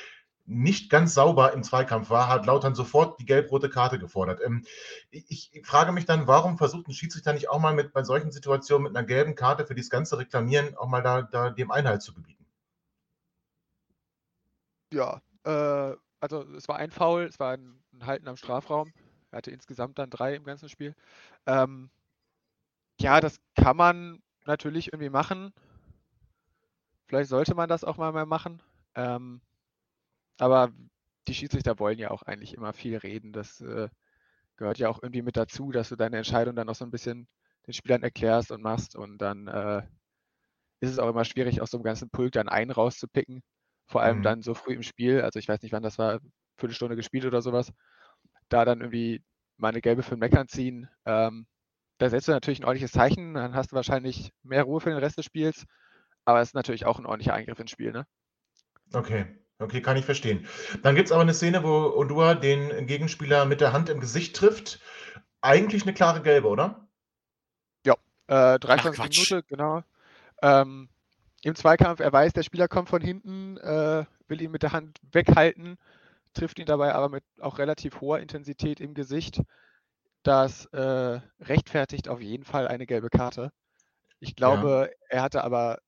[0.45, 4.41] nicht ganz sauber im Zweikampf war, hat Lautern sofort die gelb-rote Karte gefordert.
[4.45, 4.63] Ähm,
[5.09, 8.31] ich, ich frage mich dann, warum versucht ein Schiedsrichter nicht auch mal mit bei solchen
[8.31, 12.01] Situationen mit einer gelben Karte für dieses ganze Reklamieren auch mal da, da dem Einhalt
[12.01, 12.45] zu gebieten?
[14.93, 18.93] Ja, äh, also es war ein Foul, es war ein, ein Halten am Strafraum.
[19.31, 20.95] Er hatte insgesamt dann drei im ganzen Spiel.
[21.47, 21.89] Ähm,
[22.99, 25.53] ja, das kann man natürlich irgendwie machen.
[27.07, 28.61] Vielleicht sollte man das auch mal mehr machen.
[28.95, 29.41] Ähm,
[30.39, 30.71] aber
[31.27, 33.33] die Schiedsrichter wollen ja auch eigentlich immer viel reden.
[33.33, 33.89] Das äh,
[34.57, 37.27] gehört ja auch irgendwie mit dazu, dass du deine Entscheidung dann auch so ein bisschen
[37.67, 38.95] den Spielern erklärst und machst.
[38.95, 39.83] Und dann äh,
[40.79, 43.43] ist es auch immer schwierig, aus so einem ganzen Pulk dann einen rauszupicken.
[43.87, 44.21] Vor allem Mhm.
[44.21, 45.21] dann so früh im Spiel.
[45.21, 46.19] Also ich weiß nicht, wann das war,
[46.57, 47.71] Viertelstunde gespielt oder sowas.
[48.49, 49.23] Da dann irgendwie
[49.57, 50.89] mal eine gelbe für den Meckern ziehen.
[51.05, 51.47] Ähm,
[51.99, 53.35] da setzt du natürlich ein ordentliches Zeichen.
[53.35, 55.65] Dann hast du wahrscheinlich mehr Ruhe für den Rest des Spiels.
[56.25, 58.05] Aber es ist natürlich auch ein ordentlicher Eingriff ins Spiel, ne?
[58.93, 60.47] Okay, okay, kann ich verstehen.
[60.83, 64.35] Dann gibt es aber eine Szene, wo Odua den Gegenspieler mit der Hand im Gesicht
[64.35, 64.79] trifft.
[65.41, 66.85] Eigentlich eine klare Gelbe, oder?
[68.27, 69.31] Äh, 23 Quatsch.
[69.31, 69.83] Minute, genau.
[70.41, 70.89] Ähm,
[71.43, 74.99] Im Zweikampf, er weiß, der Spieler kommt von hinten, äh, will ihn mit der Hand
[75.11, 75.77] weghalten,
[76.33, 79.41] trifft ihn dabei aber mit auch relativ hoher Intensität im Gesicht.
[80.23, 83.51] Das äh, rechtfertigt auf jeden Fall eine gelbe Karte.
[84.19, 85.79] Ich glaube, er hatte aber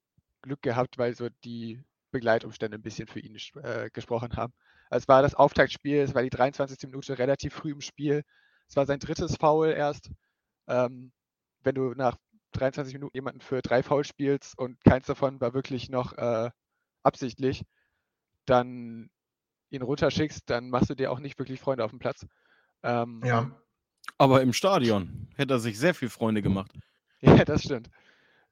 [0.43, 4.54] Glück gehabt, weil so die Begleitumstände ein bisschen für ihn äh, gesprochen haben.
[4.89, 6.78] Also es war das Auftaktspiel, es war die 23.
[6.84, 8.24] Minute relativ früh im Spiel.
[8.67, 10.12] Es war sein drittes Foul erst.
[10.67, 11.12] Ähm,
[11.63, 12.17] wenn du nach
[12.54, 16.50] 23 Minuten jemanden für drei Fouls spielst und keins davon war wirklich noch äh,
[17.04, 17.63] absichtlich,
[18.46, 19.10] dann
[19.70, 22.26] ihn runterschickst, dann machst du dir auch nicht wirklich Freunde auf dem Platz.
[22.84, 23.52] Ähm, Ja.
[24.17, 26.72] Aber im Stadion hätte er sich sehr viel Freunde gemacht.
[27.20, 27.89] ja, das stimmt.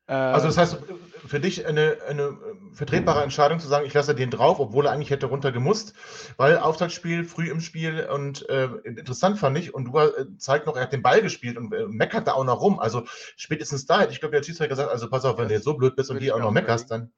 [0.08, 0.84] Also Ähm, das heißt,
[1.26, 2.36] für dich eine, eine äh,
[2.74, 5.94] vertretbare Entscheidung zu sagen, ich lasse den drauf, obwohl er eigentlich hätte runtergemusst,
[6.38, 10.76] weil Auftaktspiel, früh im Spiel und äh, interessant fand ich, und du äh, zeigt noch,
[10.76, 12.80] er hat den Ball gespielt und äh, meckert da auch noch rum.
[12.80, 13.04] Also
[13.36, 15.66] spätestens da hätte ich glaube, der Schiedsrichter gesagt, also pass auf, wenn Das du jetzt
[15.66, 17.12] so blöd bist und ich auch noch meckerst, dann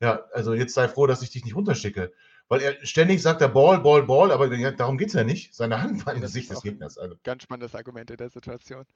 [0.00, 2.12] ja, also jetzt sei froh, dass ich dich nicht runterschicke.
[2.48, 5.54] Weil er ständig sagt, der Ball, Ball, Ball, aber darum geht es ja nicht.
[5.54, 6.98] Seine Hand war im das Gesicht ist des Gegners.
[6.98, 7.16] Also.
[7.22, 8.86] ganz spannendes Argument in der Situation.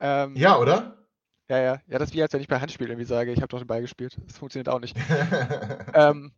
[0.00, 1.03] Ähm, Ja, oder?
[1.48, 1.80] Ja, ja.
[1.86, 3.66] Ja, das ist wie als wenn ich bei Handspiel irgendwie sage, ich habe doch den
[3.66, 4.16] Ball gespielt.
[4.26, 4.96] Das funktioniert auch nicht.
[5.94, 6.32] ähm,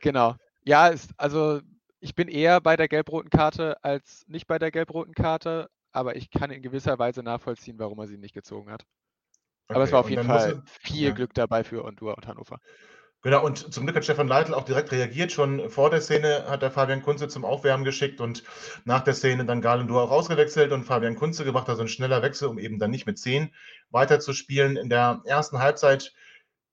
[0.00, 0.36] genau.
[0.64, 1.60] Ja, ist, also
[2.00, 6.30] ich bin eher bei der gelb-roten Karte als nicht bei der gelb-roten Karte, aber ich
[6.30, 8.84] kann in gewisser Weise nachvollziehen, warum er sie nicht gezogen hat.
[9.72, 11.14] Aber es Okay, war auf jeden Fall er- viel ja.
[11.14, 12.60] Glück dabei für Ondur und Hannover.
[13.24, 15.32] Genau, und zum Glück hat Stefan Leitl auch direkt reagiert.
[15.32, 18.44] Schon vor der Szene hat er Fabian Kunze zum Aufwärmen geschickt und
[18.84, 22.48] nach der Szene dann Galendur auch ausgewechselt und Fabian Kunze gemacht, also ein schneller Wechsel,
[22.48, 23.50] um eben dann nicht mit 10
[23.88, 24.76] weiterzuspielen.
[24.76, 26.12] In der ersten Halbzeit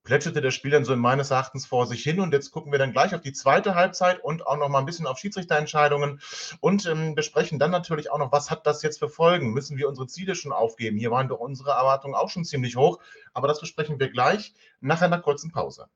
[0.04, 2.80] plätscherte das Spiel dann so in meines Erachtens vor sich hin und jetzt gucken wir
[2.80, 6.20] dann gleich auf die zweite Halbzeit und auch noch mal ein bisschen auf Schiedsrichterentscheidungen
[6.60, 9.54] und ähm, besprechen dann natürlich auch noch, was hat das jetzt für Folgen?
[9.54, 10.98] Müssen wir unsere Ziele schon aufgeben?
[10.98, 13.00] Hier waren doch unsere Erwartungen auch schon ziemlich hoch,
[13.34, 15.88] aber das besprechen wir gleich nach einer kurzen Pause.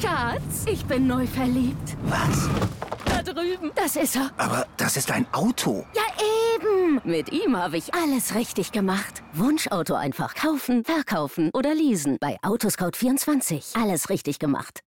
[0.00, 1.96] Schatz, ich bin neu verliebt.
[2.04, 2.48] Was?
[3.04, 3.70] Da drüben.
[3.74, 4.30] Das ist er.
[4.38, 5.84] Aber das ist ein Auto.
[5.94, 6.02] Ja,
[6.54, 7.00] eben.
[7.04, 9.22] Mit ihm habe ich alles richtig gemacht.
[9.34, 12.16] Wunschauto einfach kaufen, verkaufen oder leasen.
[12.18, 13.80] Bei Autoscout24.
[13.80, 14.80] Alles richtig gemacht.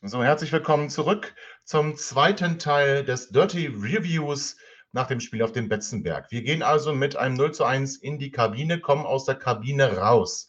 [0.00, 4.56] So, herzlich willkommen zurück zum zweiten Teil des Dirty Reviews
[4.92, 6.30] nach dem Spiel auf dem Betzenberg.
[6.30, 9.98] Wir gehen also mit einem 0 zu 1 in die Kabine, kommen aus der Kabine
[9.98, 10.47] raus.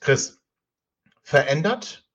[0.00, 0.40] Chris,
[1.22, 2.06] verändert?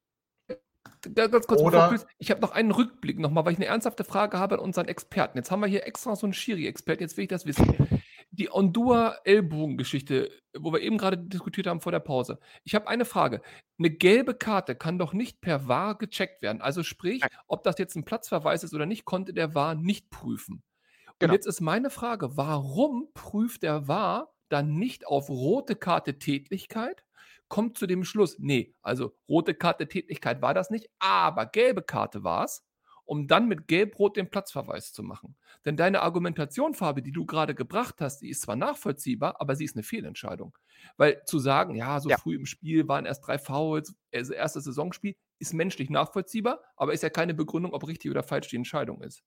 [1.13, 4.39] Ganz kurz, Oder- du- ich habe noch einen Rückblick nochmal, weil ich eine ernsthafte Frage
[4.39, 5.37] habe an unseren Experten.
[5.37, 8.01] Jetzt haben wir hier extra so einen Schiri-Experten, jetzt will ich das wissen.
[8.31, 12.39] Die Ondua-Ellbogen-Geschichte, wo wir eben gerade diskutiert haben vor der Pause.
[12.63, 13.41] Ich habe eine Frage.
[13.77, 16.59] Eine gelbe Karte kann doch nicht per VAR gecheckt werden.
[16.59, 20.63] Also sprich, ob das jetzt ein Platzverweis ist oder nicht, konnte der VAR nicht prüfen.
[21.07, 21.33] Und Genau.
[21.33, 27.04] jetzt ist meine Frage, warum prüft der VAR dann nicht auf rote Karte Tätlichkeit?
[27.47, 32.23] Kommt zu dem Schluss, nee, also rote Karte Tätlichkeit war das nicht, aber gelbe Karte
[32.23, 32.65] war es,
[33.05, 35.38] um dann mit Gelb-Rot den Platzverweis zu machen.
[35.63, 39.63] Denn deine Argumentation, Fabi, die du gerade gebracht hast, die ist zwar nachvollziehbar, aber sie
[39.63, 40.58] ist eine Fehlentscheidung.
[40.97, 42.15] Weil zu sagen, ja, so Ja.
[42.15, 47.03] früh im Spiel waren erst drei Fouls, also erstes Saisonspiel, ist menschlich nachvollziehbar, aber ist
[47.03, 49.23] ja keine Begründung, ob richtig oder falsch die Entscheidung ist.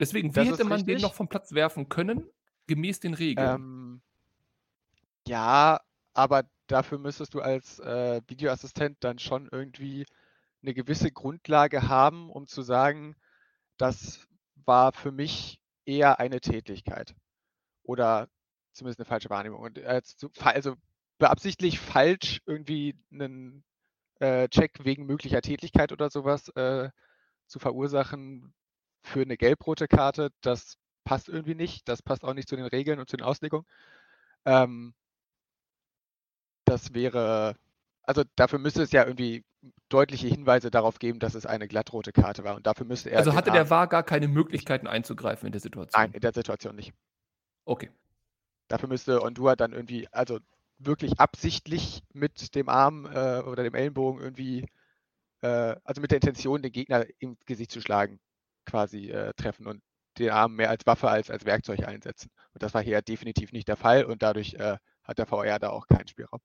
[0.00, 1.02] Deswegen, wie Das hätte man den richtig.
[1.02, 2.28] noch vom Platz werfen können,
[2.66, 3.60] gemäß den Regeln?
[3.60, 4.02] Ähm,
[5.26, 5.78] ja,
[6.14, 10.06] aber dafür müsstest du als äh, Videoassistent dann schon irgendwie
[10.62, 13.16] eine gewisse Grundlage haben, um zu sagen,
[13.78, 14.26] das
[14.64, 17.14] war für mich eher eine Tätlichkeit
[17.82, 18.28] oder
[18.72, 19.60] zumindest eine falsche Wahrnehmung.
[19.60, 19.80] Und
[20.34, 20.76] fa- also
[21.18, 23.64] beabsichtlich falsch irgendwie einen
[24.20, 26.90] äh, Check wegen möglicher Tätlichkeit oder sowas äh,
[27.46, 28.54] zu verursachen
[29.02, 31.88] für eine gelb-rote Karte, das passt irgendwie nicht.
[31.88, 33.66] Das passt auch nicht zu den Regeln und zu den Auslegungen.
[34.44, 34.94] Ähm,
[36.72, 37.54] das wäre,
[38.02, 39.44] also dafür müsste es ja irgendwie
[39.88, 42.56] deutliche Hinweise darauf geben, dass es eine glattrote Karte war.
[42.56, 43.18] Und dafür müsste er.
[43.18, 46.02] also hatte der VAR gar keine Möglichkeiten einzugreifen in der Situation?
[46.02, 46.92] Nein, in der Situation nicht.
[47.64, 47.90] Okay.
[48.68, 50.38] Dafür müsste Ondua dann irgendwie, also
[50.78, 54.66] wirklich absichtlich mit dem Arm äh, oder dem Ellenbogen irgendwie,
[55.42, 58.18] äh, also mit der Intention, den Gegner im Gesicht zu schlagen,
[58.64, 59.82] quasi äh, treffen und
[60.18, 62.30] den Arm mehr als Waffe als als Werkzeug einsetzen.
[62.54, 65.70] Und das war hier definitiv nicht der Fall und dadurch äh, hat der VR da
[65.70, 66.40] auch keinen Spielraum.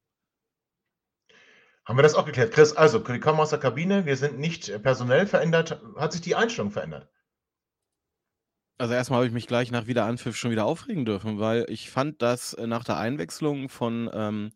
[1.88, 2.52] Haben wir das auch geklärt?
[2.52, 5.80] Chris, also, wir kommen aus der Kabine, wir sind nicht personell verändert.
[5.96, 7.10] Hat sich die Einstellung verändert?
[8.78, 12.22] Also erstmal habe ich mich gleich nach Wiederanpfiff schon wieder aufregen dürfen, weil ich fand,
[12.22, 14.52] dass äh, nach der Einwechslung von ähm,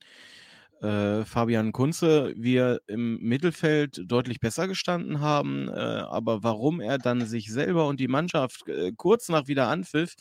[0.81, 5.69] äh, Fabian Kunze wir im Mittelfeld deutlich besser gestanden haben.
[5.69, 10.15] Äh, aber warum er dann sich selber und die Mannschaft äh, kurz nach Wiederanpfiff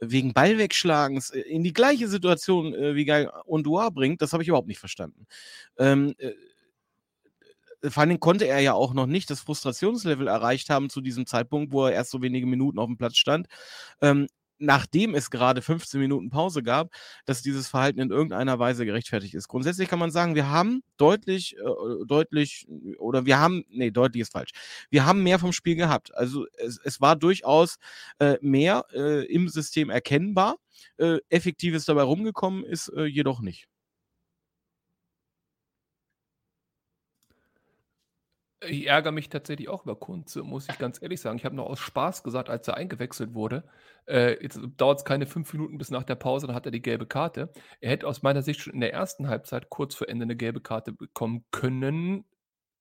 [0.00, 4.48] wegen Ballwegschlagens äh, in die gleiche Situation äh, wie Geil Ondua bringt, das habe ich
[4.48, 5.26] überhaupt nicht verstanden.
[5.78, 6.32] Ähm, äh,
[7.90, 11.72] vor allem konnte er ja auch noch nicht das Frustrationslevel erreicht haben zu diesem Zeitpunkt,
[11.72, 13.48] wo er erst so wenige Minuten auf dem Platz stand.
[14.00, 16.90] Ähm, nachdem es gerade 15 Minuten Pause gab,
[17.24, 19.48] dass dieses Verhalten in irgendeiner Weise gerechtfertigt ist.
[19.48, 22.66] Grundsätzlich kann man sagen, wir haben deutlich, äh, deutlich,
[22.98, 24.50] oder wir haben, nee, deutlich ist falsch.
[24.90, 26.14] Wir haben mehr vom Spiel gehabt.
[26.14, 27.76] Also es, es war durchaus
[28.18, 30.56] äh, mehr äh, im System erkennbar.
[30.98, 33.66] Äh, Effektives dabei rumgekommen ist äh, jedoch nicht.
[38.68, 41.38] Ich ärgere mich tatsächlich auch über Kunze, muss ich ganz ehrlich sagen.
[41.38, 43.64] Ich habe noch aus Spaß gesagt, als er eingewechselt wurde.
[44.06, 46.82] Äh, jetzt dauert es keine fünf Minuten bis nach der Pause, dann hat er die
[46.82, 47.52] gelbe Karte.
[47.80, 50.60] Er hätte aus meiner Sicht schon in der ersten Halbzeit kurz vor Ende eine gelbe
[50.60, 52.24] Karte bekommen können,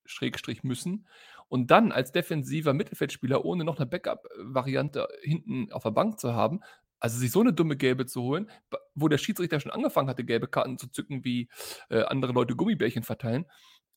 [0.05, 1.07] Schrägstrich müssen.
[1.47, 6.61] Und dann als defensiver Mittelfeldspieler, ohne noch eine Backup-Variante hinten auf der Bank zu haben,
[6.99, 8.49] also sich so eine dumme Gelbe zu holen,
[8.95, 11.49] wo der Schiedsrichter schon angefangen hatte, gelbe Karten zu zücken, wie
[11.89, 13.45] äh, andere Leute Gummibärchen verteilen.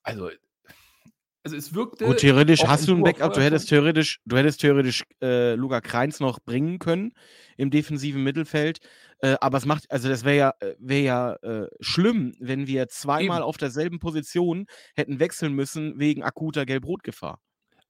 [0.03, 0.31] Also,
[1.49, 2.05] also es wirkte.
[2.05, 6.21] Gut, theoretisch hast du ein Backup, du hättest theoretisch, du hättest theoretisch äh, Luca Kreins
[6.21, 7.13] noch bringen können
[7.57, 8.79] im defensiven Mittelfeld.
[9.21, 12.89] Äh, aber es macht, also das wäre ja, äh, wär ja äh, schlimm, wenn wir
[12.89, 13.47] zweimal Eben.
[13.47, 17.41] auf derselben Position hätten wechseln müssen wegen akuter Gelb-Rot-Gefahr.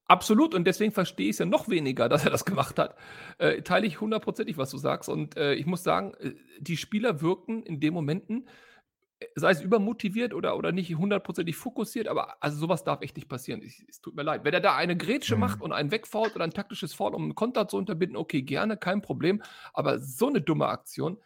[0.06, 2.96] Absolut, und deswegen verstehe ich es ja noch weniger, dass er das gemacht hat.
[3.36, 5.10] Äh, teile ich hundertprozentig, was du sagst.
[5.10, 8.48] Und äh, ich muss sagen, äh, die Spieler wirkten in den Momenten,
[9.34, 13.62] sei es übermotiviert oder, oder nicht hundertprozentig fokussiert, aber also sowas darf echt nicht passieren.
[13.62, 14.44] Ich, es tut mir leid.
[14.44, 15.40] Wenn er da eine Grätsche Mhm.
[15.40, 18.76] macht und einen wegfault oder ein taktisches Foul, um einen Konter zu unterbinden, okay, gerne,
[18.76, 19.42] kein Problem.
[19.72, 21.18] Aber so eine dumme Aktion,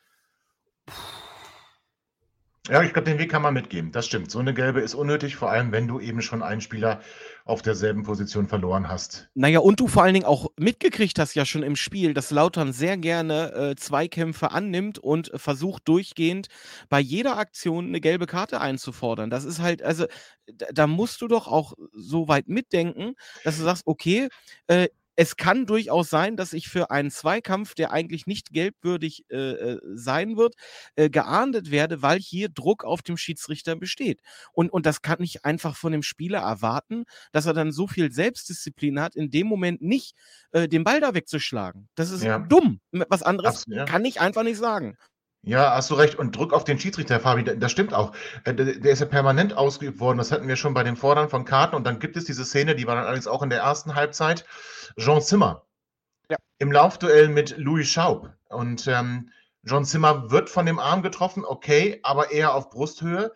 [2.68, 3.90] Ja, ich glaube, den Weg kann man mitgeben.
[3.90, 4.31] Das stimmt.
[4.31, 7.01] So eine gelbe ist unnötig, vor allem wenn du eben schon einen Spieler
[7.44, 9.29] auf derselben Position verloren hast.
[9.35, 12.72] Naja, und du vor allen Dingen auch mitgekriegt hast ja schon im Spiel, dass Lautern
[12.72, 16.46] sehr gerne äh, Zweikämpfe annimmt und versucht durchgehend
[16.88, 19.29] bei jeder Aktion eine gelbe Karte einzufordern.
[19.29, 20.07] Das ist halt, also
[20.46, 24.29] da, da musst du doch auch so weit mitdenken, dass du sagst, okay,
[24.68, 29.37] äh, es kann durchaus sein, dass ich für einen Zweikampf, der eigentlich nicht gelbwürdig äh,
[29.37, 30.55] äh, sein wird,
[30.96, 34.20] äh, geahndet werde, weil hier Druck auf dem Schiedsrichter besteht.
[34.53, 38.11] Und, und das kann ich einfach von dem Spieler erwarten, dass er dann so viel
[38.12, 40.14] Selbstdisziplin hat, in dem Moment nicht
[40.53, 41.88] äh, den Ball da wegzuschlagen.
[41.94, 42.38] Das ist Ja.
[42.38, 42.81] dumm.
[42.90, 43.85] Was anderes Absolut, ja.
[43.85, 44.96] kann ich einfach nicht sagen.
[45.44, 46.14] Ja, hast du recht.
[46.16, 48.12] Und Druck auf den Schiedsrichter, Fabi, da- das stimmt auch.
[48.44, 50.18] Äh, Der der ist ja permanent ausgeübt worden.
[50.18, 51.74] Das hatten wir schon bei dem Fordern von Karten.
[51.74, 54.44] Und dann gibt es diese Szene, die war dann allerdings auch in der ersten Halbzeit.
[54.96, 55.64] Jean Zimmer
[56.31, 56.37] Ja.
[56.59, 58.31] im Laufduell mit Louis Schaub.
[58.48, 59.31] Und ähm,
[59.64, 63.33] John Zimmer wird von dem Arm getroffen, okay, aber eher auf Brusthöhe.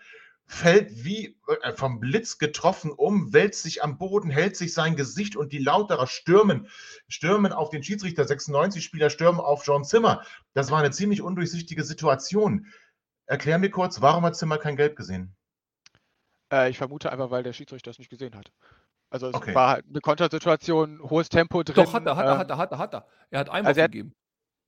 [0.48, 5.34] Fällt wie äh, vom Blitz getroffen um, wälzt sich am Boden, hält sich sein Gesicht
[5.36, 6.68] und die Lauterer stürmen,
[7.08, 8.24] stürmen auf den Schiedsrichter.
[8.24, 10.22] 96 Spieler stürmen auf John Zimmer.
[10.54, 12.66] Das war eine ziemlich undurchsichtige Situation.
[13.26, 15.34] Erklär mir kurz, warum hat Zimmer kein Gelb gesehen?
[16.52, 18.52] Äh, ich vermute einfach, weil der Schiedsrichter das nicht gesehen hat.
[19.10, 19.54] Also es Okay.
[19.54, 21.74] war halt eine Kontersituation, hohes Tempo drin.
[21.84, 23.06] Doch, hat er, hat er, ähm, hat er, hat er, hat er.
[23.30, 24.14] Er hat Einwurf also er hat- gegeben.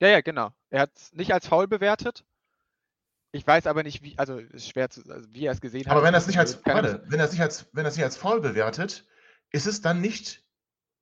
[0.00, 0.50] Ja, ja, genau.
[0.70, 2.24] Er hat es nicht als faul bewertet.
[3.32, 5.84] Ich weiß aber nicht, wie, also es ist schwer zu, also wie er es gesehen
[5.86, 5.92] hat.
[5.92, 7.96] Aber wenn er es nicht als, warte, wenn er es nicht als, wenn er es
[7.96, 9.06] nicht als faul bewertet,
[9.52, 10.44] ist es dann nicht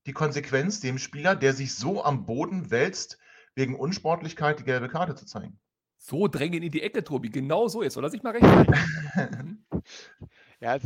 [0.07, 3.19] die Konsequenz, dem Spieler, der sich so am Boden wälzt,
[3.55, 5.59] wegen Unsportlichkeit die gelbe Karte zu zeigen?
[5.99, 7.31] So drängen in die Ecke, Tobi.
[7.31, 7.83] Genau so.
[7.83, 8.39] Jetzt soll er sich mal.
[8.39, 9.65] Mhm.
[10.61, 10.79] Ja,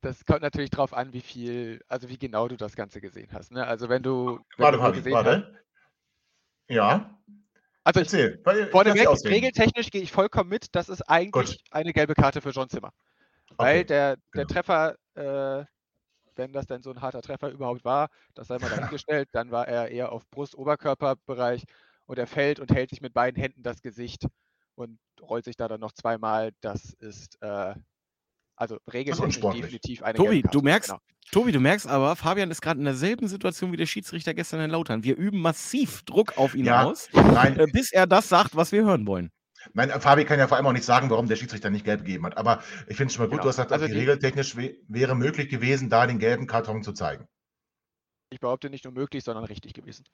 [0.00, 3.50] das kommt natürlich drauf an, wie viel, also wie genau du das Ganze gesehen hast.
[3.50, 3.66] Ne?
[3.66, 5.64] Also wenn du, wenn Warte, du Fabi, gesehen hast, warte.
[6.68, 7.18] Ja,
[7.86, 8.40] also erzähl.
[8.44, 12.68] weil- vorneweg, regeltechnisch gehe ich vollkommen mit, das ist eigentlich eine gelbe Karte für John
[12.68, 12.90] Zimmer.
[13.56, 14.46] Weil Okay, der, der genau.
[14.46, 15.64] Treffer, äh,
[16.36, 19.68] wenn das denn so ein harter Treffer überhaupt war, das sei mal dahingestellt, dann war
[19.68, 21.64] er eher auf Brust-Oberkörperbereich
[22.06, 24.26] und er fällt und hält sich mit beiden Händen das Gesicht
[24.74, 26.52] und rollt sich da dann noch zweimal.
[26.60, 27.74] Das ist äh,
[28.56, 29.62] also regeltechnisch unsportlich.
[29.62, 31.00] definitiv eine Tobi, du merkst, Genau.
[31.32, 34.70] Tobi, du merkst aber, Fabian ist gerade in derselben Situation wie der Schiedsrichter gestern in
[34.70, 35.02] Lautern.
[35.04, 38.72] Wir üben massiv Druck auf ihn Ja, aus, Nein, äh, bis er das sagt, was
[38.72, 39.30] wir hören wollen.
[39.74, 42.24] Nein, Fabi kann ja vor allem auch nicht sagen, warum der Schiedsrichter nicht gelb gegeben
[42.26, 42.36] hat.
[42.38, 43.42] Aber ich finde es schon mal gut, Genau.
[43.42, 46.92] du hast gesagt, Also die- regeltechnisch wä- wäre möglich gewesen, da den gelben Karton zu
[46.92, 47.26] zeigen.
[48.30, 50.04] Ich behaupte nicht nur möglich, sondern richtig gewesen.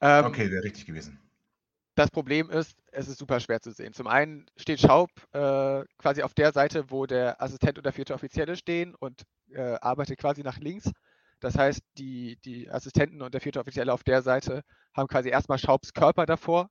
[0.00, 1.18] Ähm, Okay, wäre richtig gewesen.
[1.94, 3.92] Das Problem ist, es ist super schwer zu sehen.
[3.92, 8.14] Zum einen steht Schaub äh, quasi auf der Seite, wo der Assistent und der vierte
[8.14, 10.90] Offizielle stehen und äh, arbeitet quasi nach links.
[11.40, 14.62] Das heißt, die, die Assistenten und der vierte Offizielle auf der Seite
[14.94, 16.70] haben quasi erstmal Schaubs Körper davor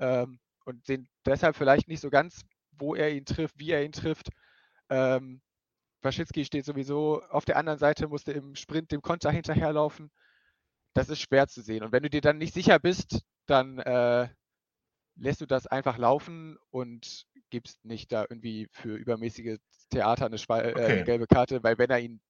[0.00, 2.40] ähm, und sehen deshalb vielleicht nicht so ganz,
[2.72, 4.30] wo er ihn trifft, wie er ihn trifft.
[4.88, 5.40] Ähm,
[6.00, 10.10] Waschitzki steht sowieso auf der anderen Seite, musste im Sprint dem Konter hinterherlaufen.
[10.94, 11.84] Das ist schwer zu sehen.
[11.84, 14.28] Und wenn du dir dann nicht sicher bist, dann äh,
[15.16, 20.60] lässt du das einfach laufen und gibst nicht da irgendwie für übermäßiges Theater eine, Schwa
[20.60, 20.92] äh, Okay.
[20.92, 22.20] eine gelbe Karte, weil wenn er ihn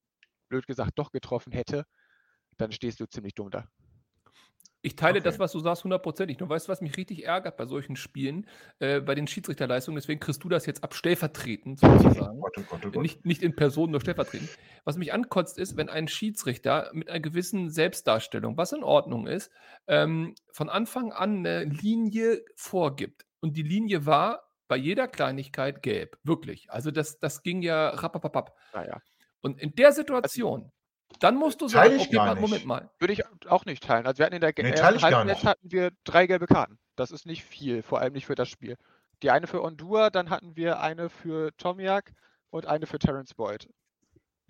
[0.48, 1.84] blöd gesagt doch getroffen hätte,
[2.58, 3.68] dann stehst du ziemlich dumm da.
[4.82, 5.24] Ich teile Okay.
[5.24, 6.38] das, was du sagst, hundertprozentig.
[6.38, 8.46] Du weißt, was mich richtig ärgert bei solchen Spielen,
[8.80, 9.96] äh, bei den Schiedsrichterleistungen.
[9.96, 12.40] Deswegen kriegst du das jetzt ab stellvertretend sozusagen.
[12.40, 13.02] Gott, oh Gott, oh Gott.
[13.02, 14.50] Nicht, nicht in Person, nur stellvertretend.
[14.84, 19.52] Was mich ankotzt, ist, wenn ein Schiedsrichter mit einer gewissen Selbstdarstellung, was in Ordnung ist,
[19.86, 23.24] ähm, von Anfang an eine Linie vorgibt.
[23.40, 26.18] Und die Linie war bei jeder Kleinigkeit gelb.
[26.24, 26.70] Wirklich.
[26.70, 28.56] Also das, das ging ja rappapapap.
[28.72, 29.00] Naja.
[29.40, 30.72] Und in der Situation,
[31.20, 32.66] dann musst du Teile sagen, ich okay, gar warte, Moment nicht.
[32.66, 32.90] mal.
[32.98, 34.06] Würde ich auch nicht teilen.
[34.06, 36.78] Also wir hatten in der Nee, ersten gar Halbzeit hatten wir drei gelbe Karten.
[36.96, 38.76] Das ist nicht viel, vor allem nicht für das Spiel.
[39.22, 42.12] Die eine für Ondua, dann hatten wir eine für Tomiak
[42.50, 43.68] und eine für Terence Boyd.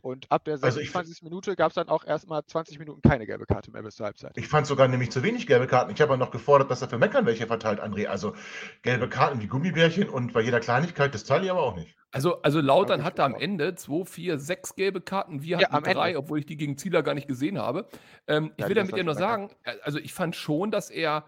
[0.01, 1.23] Und ab der Also ich- 26.
[1.23, 4.37] Minute gab es dann auch erstmal 20 Minuten keine gelbe Karte mehr bis zur Halbzeit.
[4.37, 5.93] Ich fand sogar nämlich zu wenig gelbe Karten.
[5.93, 8.07] Ich habe ja noch gefordert, dass er für Meckern welche verteilt, André.
[8.07, 8.35] Also
[8.83, 11.97] gelbe Karten wie Gummibärchen und bei jeder Kleinigkeit, das teile ich aber auch nicht.
[12.15, 13.37] Also, also Lautern ich hatte am.
[13.39, 15.43] Ende 2, 4, 6 gelbe Karten.
[15.43, 15.83] Wir Ja, hatten Ende.
[15.83, 17.89] drei, obwohl ich die gegen Zieler gar nicht gesehen habe.
[18.27, 20.91] Ähm, ich Ja, will die damit ja nur sagen, äh, also ich fand schon, dass
[20.91, 21.25] er,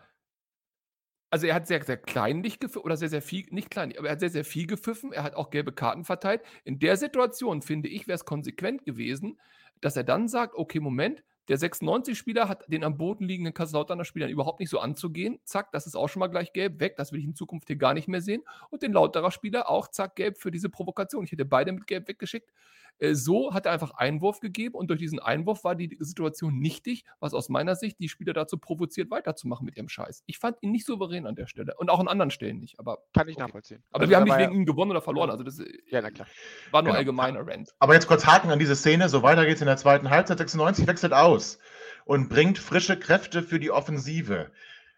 [1.31, 4.13] also er hat sehr, sehr kleinlich gepfiffen, oder sehr, sehr viel, nicht kleinlich, aber er
[4.13, 5.13] hat sehr, sehr viel gepfiffen.
[5.13, 6.43] Er hat auch gelbe Karten verteilt.
[6.65, 9.41] In der Situation, finde ich, wäre es konsequent gewesen,
[9.81, 14.31] dass er dann sagt, okay, Moment, der 96-Spieler hat den am Boden liegenden Kaiserslauterner Spielern
[14.31, 15.39] überhaupt nicht so anzugehen.
[15.45, 16.97] Zack, das ist auch schon mal gleich gelb, weg.
[16.97, 18.43] Das will ich in Zukunft hier gar nicht mehr sehen.
[18.71, 21.25] Und den Lauterer Spieler auch, zack, gelb für diese Provokation.
[21.25, 22.51] Ich hätte beide mit gelb weggeschickt.
[22.99, 27.05] Äh, So hat er einfach Einwurf gegeben und durch diesen Einwurf war die Situation nichtig,
[27.21, 30.23] was aus meiner Sicht die Spieler dazu provoziert, weiterzumachen mit ihrem Scheiß.
[30.27, 32.79] Ich fand ihn nicht souverän an der Stelle und auch an anderen Stellen nicht.
[32.79, 33.45] Aber, Kann ich okay.
[33.45, 33.83] nachvollziehen.
[33.91, 35.31] aber Also wir haben nicht war ja- wegen ihm gewonnen oder verloren.
[35.31, 36.27] Also das äh, Ja, na klar.
[36.71, 36.99] war nur Genau.
[36.99, 37.75] allgemeiner Rant.
[37.79, 39.09] Aber jetzt kurz Haken an diese Szene.
[39.09, 40.39] So weiter geht's in der zweiten Halbzeit.
[40.39, 41.59] 96 wechselt aus
[42.05, 44.51] und bringt frische Kräfte für die Offensive.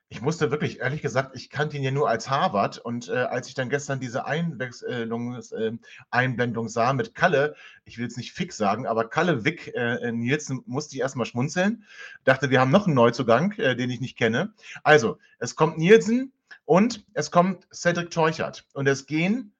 [0.08, 3.48] Ich musste wirklich, ehrlich gesagt, ich kannte ihn ja nur als Harvard und äh, als
[3.48, 5.72] ich dann gestern diese Einwechslungs, äh,
[6.10, 10.62] Einblendung sah mit Kalle, ich will jetzt nicht fix sagen, aber Kalle Wick äh, Nielsen
[10.66, 11.84] musste ich erstmal schmunzeln.
[12.22, 14.54] Dachte, wir haben noch einen Neuzugang, äh, den ich nicht kenne.
[14.84, 16.32] Also, es kommt Nielsen
[16.64, 19.56] und es kommt Cedric Teuchert und es gehen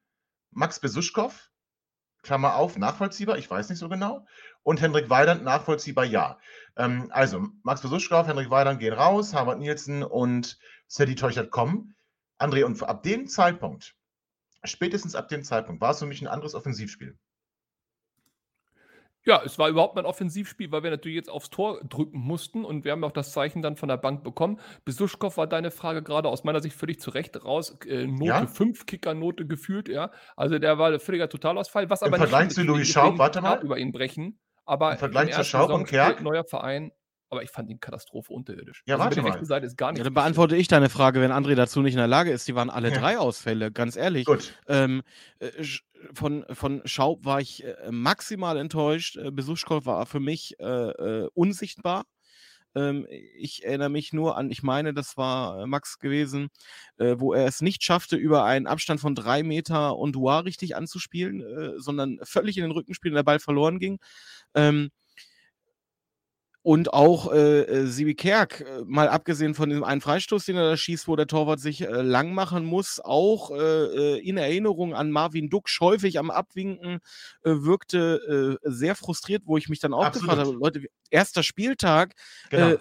[0.51, 1.49] Max Besuschkow,
[2.27, 4.25] Klammer auf, nachvollziehbar, ich weiß nicht so genau,
[4.63, 6.37] und Hendrik Weidand, nachvollziehbar, ja.
[6.75, 11.95] Ähm, also, Max Besuschkow, Hendrik Weidand gehen raus, Harvard Nielsen und Sadie Teuchert kommen.
[12.37, 13.95] André, und ab dem Zeitpunkt,
[14.65, 17.17] spätestens ab dem Zeitpunkt, war es für mich ein anderes Offensivspiel.
[19.27, 22.85] Ja, es war überhaupt mein Offensivspiel, weil wir natürlich jetzt aufs Tor drücken mussten und
[22.85, 24.59] wir haben auch das Zeichen dann von der Bank bekommen.
[24.85, 27.77] Besuschkow war deine Frage gerade aus meiner Sicht völlig zu Recht raus.
[27.85, 28.47] Äh, Note Ja?
[28.47, 30.11] 5, Kickernote gefühlt, ja.
[30.37, 31.89] Also der war ein völliger Totalausfall.
[31.89, 33.59] Was Im aber Vergleich nicht zu Louis Schaub, nicht warte mal.
[33.61, 36.21] über ihn brechen, aber Im Vergleich zu Schaub und Kerk?
[36.21, 36.91] neuer Verein,
[37.29, 38.83] aber ich fand ihn Katastrophe unterirdisch.
[38.85, 39.43] Ja, also warte mal.
[39.43, 41.97] Seite ist gar Ja, nichts dann beantworte ich deine Frage, wenn André dazu nicht in
[41.99, 42.47] der Lage ist.
[42.47, 42.97] Die waren alle Ja.
[42.99, 44.23] drei Ausfälle, ganz ehrlich.
[44.25, 44.53] Gut.
[44.69, 45.03] Ähm,
[45.39, 45.47] äh,
[46.13, 49.17] von, von Schaub war ich äh, maximal enttäuscht.
[49.17, 52.05] Äh, Besuschkow war für mich äh, äh, unsichtbar.
[52.75, 56.49] Ähm, ich erinnere mich nur an, ich meine, das war Max gewesen,
[56.97, 60.75] äh, wo er es nicht schaffte, über einen Abstand von drei Meter und Duar richtig
[60.75, 63.99] anzuspielen, äh, sondern völlig in den Rücken spielen, der Ball verloren ging.
[64.55, 64.91] Ähm,
[66.67, 70.71] und auch äh, äh, Sibi Kerk, äh, mal abgesehen von diesem einen Freistoß, den er
[70.71, 74.93] da schießt, wo der Torwart sich äh, lang machen muss, auch äh, äh, in Erinnerung
[74.93, 76.99] an Marvin Duck, häufig am Abwinken,
[77.45, 80.61] äh, wirkte äh, sehr frustriert, wo ich mich dann auch gefragt habe, Absolut.
[80.61, 82.15] Leute, erster Spieltag,
[82.49, 82.75] Genau.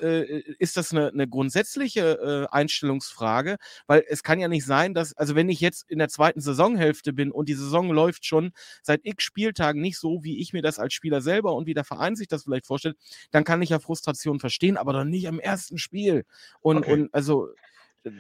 [0.59, 5.37] ist das eine, eine grundsätzliche äh, Einstellungsfrage, weil es kann ja nicht sein, dass, also
[5.37, 8.51] wenn ich jetzt in der zweiten Saisonhälfte bin und die Saison läuft schon
[8.83, 11.85] seit x Spieltagen nicht so, wie ich mir das als Spieler selber und wie der
[11.85, 12.97] Verein sich das vielleicht vorstellt,
[13.31, 16.25] dann kann ich ja Frustration verstehen, aber doch nicht am ersten Spiel.
[16.61, 16.93] Und, Okay.
[16.93, 17.49] und also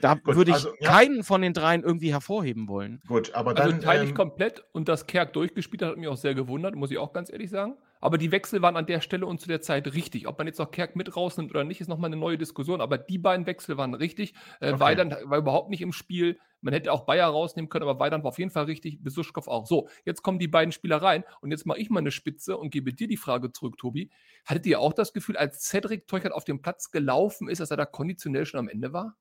[0.03, 0.90] da Gut, würde ich also, ja.
[0.90, 3.01] keinen von den dreien irgendwie hervorheben wollen.
[3.07, 3.81] Gut, aber Also dann.
[3.81, 6.90] teile ich ähm, komplett und dass Kerk durchgespielt hat, hat mich auch sehr gewundert, muss
[6.90, 7.77] ich auch ganz ehrlich sagen.
[8.01, 10.27] Aber die Wechsel waren an der Stelle und zu der Zeit richtig.
[10.29, 12.81] Ob man jetzt noch Kerk mit rausnimmt oder nicht, ist nochmal eine neue Diskussion.
[12.81, 14.35] Aber die beiden Wechsel waren richtig.
[14.61, 14.81] Äh, Okay.
[14.81, 16.39] Weidand war überhaupt nicht im Spiel.
[16.61, 19.03] Man hätte auch Bayer rausnehmen können, aber Weidand war auf jeden Fall richtig.
[19.03, 19.67] Besuschkow auch.
[19.67, 22.71] So, jetzt kommen die beiden Spieler rein und jetzt mache ich mal eine Spitze und
[22.71, 24.11] gebe dir die Frage zurück, Tobi.
[24.45, 27.77] Hattet ihr auch das Gefühl, als Cedric Teuchert auf dem Platz gelaufen ist, dass er
[27.77, 29.17] da konditionell schon am Ende war?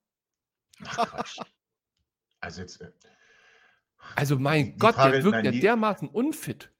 [0.84, 1.38] Ach, Quatsch.
[2.40, 2.80] Also jetzt.
[2.80, 2.90] äh,
[4.14, 6.70] Also mein Gott, Frage- der wirkt nein, ja dermaßen unfit.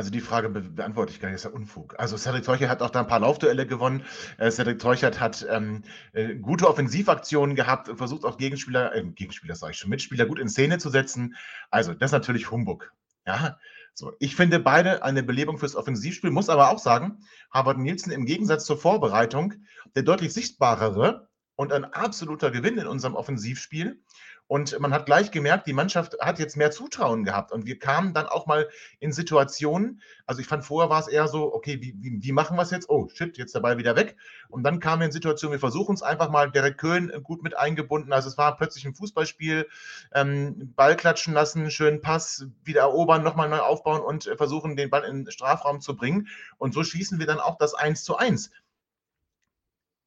[0.00, 1.94] Also die Frage be beantworte ich gar nicht, das ist ja Unfug.
[1.98, 4.02] Also Cedric Teuchert hat auch da ein paar Laufduelle gewonnen.
[4.38, 5.82] Äh, Cedric Teuchert hat ähm,
[6.14, 10.38] äh, gute Offensivaktionen gehabt und versucht auch Gegenspieler, äh, Gegenspieler sage ich schon, Mitspieler gut
[10.38, 11.36] in Szene zu setzen.
[11.70, 12.94] Also das ist natürlich Humbug.
[13.26, 13.58] Ja,
[13.92, 14.14] so.
[14.20, 17.18] Ich finde beide eine Belebung fürs Offensivspiel, muss aber auch sagen,
[17.50, 19.52] Harvard Nielsen im Gegensatz zur Vorbereitung
[19.94, 21.28] der deutlich sichtbarere
[21.60, 24.00] und ein absoluter Gewinn in unserem Offensivspiel.
[24.46, 27.52] Und man hat gleich gemerkt, die Mannschaft hat jetzt mehr Zutrauen gehabt.
[27.52, 28.66] Und wir kamen dann auch mal
[28.98, 32.56] in Situationen, also ich fand vorher war es eher so, okay, wie, wie, wie machen
[32.56, 32.88] wir es jetzt?
[32.88, 34.16] Oh, shit, jetzt der Ball wieder weg.
[34.48, 37.42] Und dann kamen wir in Situationen, wir versuchen es einfach mal, Derek Köhn äh, gut
[37.42, 38.14] mit eingebunden.
[38.14, 39.68] Also es war plötzlich ein Fußballspiel,
[40.14, 44.88] ähm, Ball klatschen lassen, schönen Pass, wieder erobern, nochmal neu aufbauen und äh, versuchen, den
[44.88, 46.28] Ball in den Strafraum zu bringen.
[46.56, 48.50] Und so schießen wir dann auch das 1 zu 1.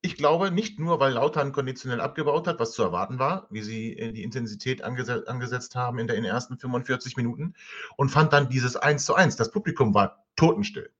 [0.05, 3.97] Ich glaube, nicht nur, weil Lautern konditionell abgebaut hat, was zu erwarten war, wie sie
[3.97, 7.53] äh, die Intensität angese angesetzt haben in, den ersten 45 Minuten
[7.95, 9.37] und fand dann dieses 1 zu 1.
[9.37, 10.91] Das Publikum war totenstill.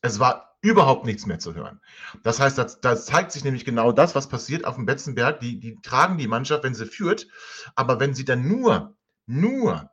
[0.00, 1.82] Es war überhaupt nichts mehr zu hören.
[2.22, 5.40] Das heißt, da zeigt sich nämlich genau das, was passiert auf dem Betzenberg.
[5.40, 7.28] Die, die tragen die Mannschaft, wenn sie führt,
[7.74, 9.90] aber wenn sie dann nur, nur,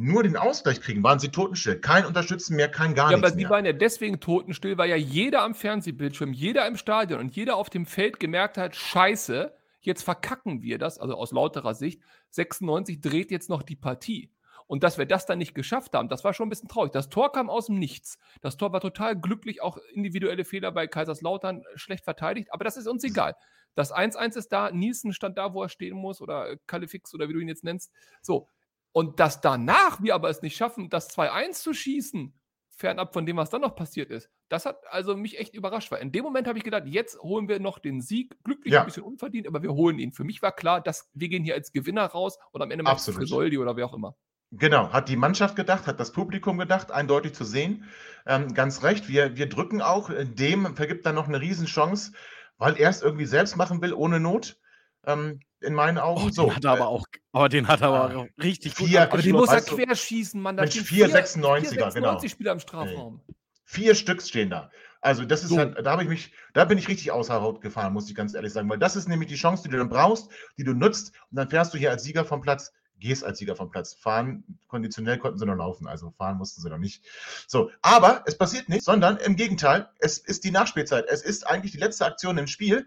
[0.00, 1.78] nur den Ausgleich kriegen, waren sie totenstill.
[1.78, 3.50] Kein Unterstützen mehr, kein gar Ja, nichts aber sie mehr.
[3.50, 7.68] waren ja deswegen totenstill, weil ja jeder am Fernsehbildschirm, jeder im Stadion und jeder auf
[7.68, 13.30] dem Feld gemerkt hat, scheiße, jetzt verkacken wir das, also aus lauterer Sicht, 96 dreht
[13.30, 14.32] jetzt noch die Partie.
[14.66, 16.92] Und dass wir das dann nicht geschafft haben, das war schon ein bisschen traurig.
[16.92, 18.18] Das Tor kam aus dem Nichts.
[18.40, 22.86] Das Tor war total glücklich, auch individuelle Fehler bei Kaiserslautern schlecht verteidigt, aber das ist
[22.86, 23.34] uns egal.
[23.74, 27.34] Das 1-1 ist da, Nielsen stand da, wo er stehen muss, oder Kalifix oder wie
[27.34, 27.92] du ihn jetzt nennst.
[28.22, 28.48] So.
[28.92, 32.34] Und dass danach wir aber es nicht schaffen, das 2-1 zu schießen,
[32.70, 36.02] fernab von dem, was dann noch passiert ist, das hat also mich echt überrascht, weil
[36.02, 38.80] in dem Moment habe ich gedacht, jetzt holen wir noch den Sieg, glücklich, Ja.
[38.80, 40.12] ein bisschen unverdient, aber wir holen ihn.
[40.12, 42.94] Für mich war klar, dass wir gehen hier als Gewinner raus und am Ende macht
[42.94, 43.18] Absolut.
[43.20, 44.16] Frisoldi oder wer auch immer.
[44.52, 47.84] Genau, hat die Mannschaft gedacht, hat das Publikum gedacht, eindeutig zu sehen.
[48.26, 52.12] Ähm, ganz recht, wir, wir drücken auch, äh, dem vergibt dann noch eine Riesenchance,
[52.58, 54.58] weil er es irgendwie selbst machen will, ohne Not.
[55.06, 56.22] Ähm, in meinen Augen.
[56.24, 58.74] Oh, so, den hat er aber auch, aber den hat er aber ah, auch richtig
[58.74, 60.56] gut vier- Aber den muss er du, querschießen, Mann.
[60.56, 61.90] Da mit stehen vier vier- 96er, vier genau.
[61.90, 63.20] 96 Spieler im Strafraum.
[63.64, 64.70] Vier Stücks stehen da.
[65.00, 65.58] Also das ist So.
[65.58, 68.34] halt, da habe ich mich, da bin ich richtig außer Haut gefahren, muss ich ganz
[68.34, 71.12] ehrlich sagen, weil das ist nämlich die Chance, die du dann brauchst, die du nutzt
[71.30, 73.94] und dann fährst du hier als Sieger vom Platz, gehst als Sieger vom Platz.
[73.94, 77.02] Fahren, konditionell konnten sie noch laufen, also fahren mussten sie noch nicht.
[77.46, 81.06] So, aber es passiert nicht, sondern im Gegenteil, es ist die Nachspielzeit.
[81.08, 82.86] Es ist eigentlich die letzte Aktion im Spiel.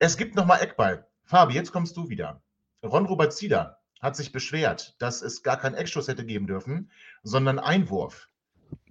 [0.00, 1.06] Es gibt nochmal Eckball.
[1.30, 2.42] Fabi, jetzt kommst du wieder.
[2.82, 6.90] Ron-Robert Zieder hat sich beschwert, dass es gar keinen Eckschuss hätte geben dürfen,
[7.22, 8.28] sondern Einwurf.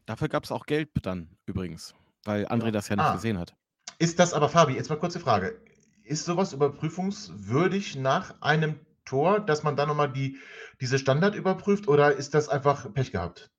[0.06, 3.14] Dafür gab es auch Geld dann übrigens, weil André das ja nicht Ah.
[3.14, 3.58] gesehen hat.
[3.98, 5.60] Ist das aber, Fabi, jetzt mal kurze Frage.
[6.06, 10.38] Ist sowas überprüfungswürdig nach einem Tor, dass man dann nochmal die,
[10.80, 13.52] diese Standard überprüft oder ist das einfach Pech gehabt?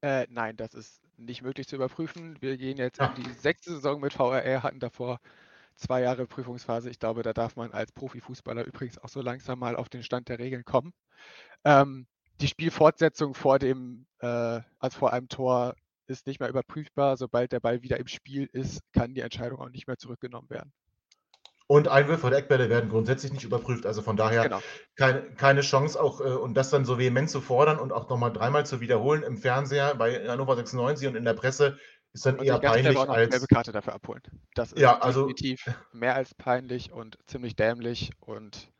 [0.00, 2.36] Äh, nein, das ist nicht möglich zu überprüfen.
[2.40, 3.12] Wir gehen jetzt Ah.
[3.16, 5.18] in die sechste Saison mit VRR, hatten davor
[5.78, 6.90] zwei Jahre Prüfungsphase.
[6.90, 10.28] Ich glaube, da darf man als Profifußballer übrigens auch so langsam mal auf den Stand
[10.28, 10.92] der Regeln kommen.
[11.64, 12.06] Ähm,
[12.40, 15.74] die Spielfortsetzung vor dem, äh, also vor einem Tor
[16.06, 17.16] ist nicht mehr überprüfbar.
[17.16, 20.72] Sobald der Ball wieder im Spiel ist, kann die Entscheidung auch nicht mehr zurückgenommen werden.
[21.70, 24.60] Und Einwürfe oder Eckbälle werden grundsätzlich nicht überprüft, also von daher Genau.
[24.96, 28.32] keine, keine Chance auch äh, und das dann so vehement zu fordern und auch nochmal
[28.32, 31.76] dreimal zu wiederholen im Fernseher bei Hannover 96 und in der Presse
[32.12, 34.22] ist dann Und eher peinlich auch noch eine als gelbe Karte dafür abholen.
[34.54, 38.70] Das ist Ja, also- definitiv mehr als peinlich und ziemlich dämlich und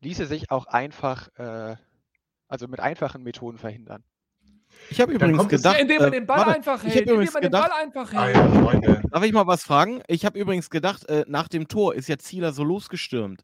[0.00, 1.76] ließe sich auch einfach, äh,
[2.48, 4.04] also mit einfachen Methoden verhindern.
[4.90, 6.96] Ich habe übrigens gedacht, Ja, indem man äh, den Ball warte, einfach hält.
[6.96, 8.34] Indem übrigens man den Ball einfach hält.
[8.36, 9.00] ja.
[9.10, 10.02] Darf ich mal was fragen?
[10.08, 13.42] Ich habe übrigens gedacht, äh, nach dem Tor ist ja Zieler so losgestürmt.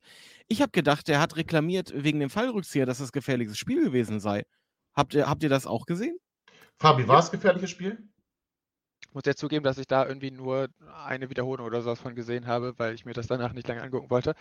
[0.49, 4.45] Ich habe gedacht, der hat reklamiert wegen dem Fallrückzieher, dass es gefährliches Spiel gewesen sei.
[4.95, 6.16] Habt ihr, habt ihr das auch gesehen?
[6.78, 7.99] Fabi, war es gefährliches Spiel?
[9.09, 10.68] Ich muss jetzt zugeben, dass ich da irgendwie nur
[11.06, 14.11] eine Wiederholung oder sowas von gesehen habe, weil ich mir das danach nicht lange angucken
[14.11, 14.34] wollte.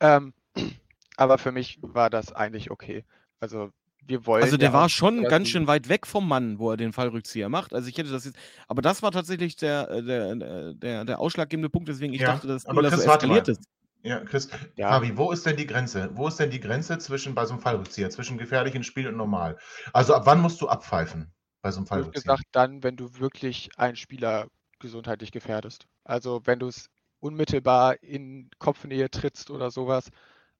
[0.00, 0.32] Ähm,
[1.16, 3.04] aber für mich war das eigentlich okay.
[3.40, 3.70] Also
[4.06, 4.44] wir wollen.
[4.44, 7.48] Also der ja war schon ganz schön weit weg vom Mann, wo er den Fallrückzieher
[7.48, 7.74] macht.
[7.74, 8.38] Also ich hätte das jetzt,
[8.68, 12.28] aber das war tatsächlich der, äh, der, äh, der, der ausschlaggebende Punkt, deswegen ich Ja,
[12.34, 13.52] dachte, dass aber Zieler so Chris, warte eskaliert mal.
[13.52, 13.64] ist.
[14.02, 14.90] Ja, Chris, Ja.
[14.90, 16.10] Fabi, wo ist denn die Grenze?
[16.12, 19.56] Wo ist denn die Grenze zwischen bei so einem Fallrückzieher, zwischen gefährlichem Spiel und normal?
[19.94, 21.32] Also ab wann musst du abpfeifen
[21.64, 22.12] bei so einem Fallrückzieher?
[22.12, 24.48] gesagt, dann, wenn du wirklich einen Spieler
[24.80, 25.86] gesundheitlich gefährdest.
[26.04, 26.88] Also wenn du es
[27.20, 30.10] unmittelbar in Kopfnähe trittst oder sowas.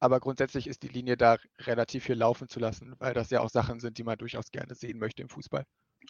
[0.00, 3.50] Aber grundsätzlich ist die Linie da relativ viel laufen zu lassen, weil das ja auch
[3.50, 5.64] Sachen sind, die man durchaus gerne sehen möchte im Fußball.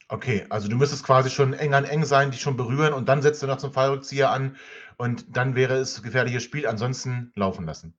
[0.08, 3.20] Okay, also du müsstest quasi schon eng an eng sein, die schon berühren und dann
[3.20, 4.56] setzt du noch zum Fallrückzieher an
[4.96, 7.94] und dann wäre es gefährliches Spiel, ansonsten laufen lassen.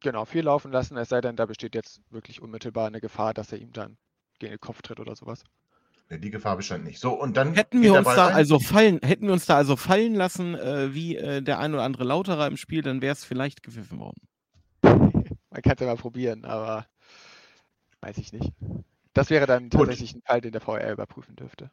[0.00, 3.50] Genau, viel laufen lassen, es sei denn, da besteht jetzt wirklich unmittelbar eine Gefahr, dass
[3.50, 3.98] er ihm dann
[4.38, 5.42] gegen den Kopf tritt oder sowas.
[6.10, 7.00] Nee, Die Gefahr bestand nicht.
[7.00, 8.34] So, und dann Hätten wir uns da rein.
[8.34, 11.82] also fallen, hätten wir uns da also fallen lassen, äh, wie äh, der ein oder
[11.82, 14.20] andere Lauterer im Spiel, dann wäre es vielleicht gepfiffen worden.
[14.82, 16.86] Man kann es ja mal probieren, aber
[18.00, 18.52] weiß ich nicht.
[19.14, 19.80] Das wäre dann Gut.
[19.80, 21.70] tatsächlich ein Fall, den der VR überprüfen dürfte.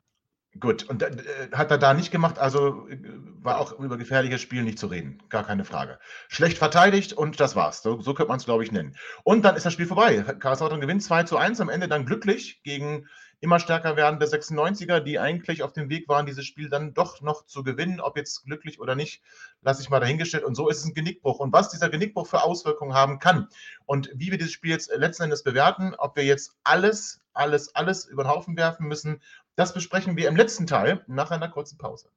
[0.60, 1.12] Gut, und äh,
[1.54, 2.98] hat er da nicht gemacht, also äh,
[3.42, 5.24] war auch über gefährliches Spiel nicht zu reden.
[5.30, 5.98] Gar keine Frage.
[6.28, 7.82] Schlecht verteidigt und das war's.
[7.82, 8.96] So, so könnte man es, glaube ich, nennen.
[9.24, 10.22] Und dann ist das Spiel vorbei.
[10.40, 13.08] Karlsruhe gewinnt 2 zu 1, am Ende dann glücklich gegen
[13.42, 17.46] immer stärker werdende 96er, die eigentlich auf dem Weg waren, dieses Spiel dann doch noch
[17.46, 18.00] zu gewinnen.
[18.00, 19.22] Ob jetzt glücklich oder nicht,
[19.62, 20.44] lasse ich mal dahingestellt.
[20.44, 21.40] Und so ist es ein Genickbruch.
[21.40, 23.50] Und was dieser Genickbruch für Auswirkungen haben kann
[23.86, 28.06] und wie wir dieses Spiel jetzt letzten Endes bewerten, ob wir jetzt alles, alles, alles
[28.06, 29.22] über den Haufen werfen müssen,
[29.56, 32.10] das besprechen wir im letzten Teil nach einer kurzen Pause.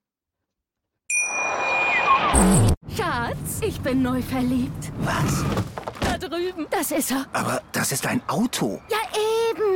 [2.94, 4.92] Schatz, ich bin neu verliebt.
[4.98, 5.44] Was?
[6.00, 6.66] Da drüben.
[6.70, 7.26] Das ist er.
[7.32, 8.80] Aber das ist ein Auto.
[8.88, 8.98] Ja,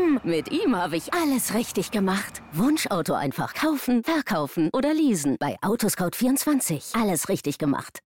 [0.09, 0.21] eben.
[0.25, 2.43] Mit ihm habe ich alles richtig gemacht.
[2.53, 5.37] Wunschauto einfach kaufen, verkaufen oder leasen.
[5.39, 7.01] Bei Autoscout24.
[7.01, 8.01] Alles richtig gemacht.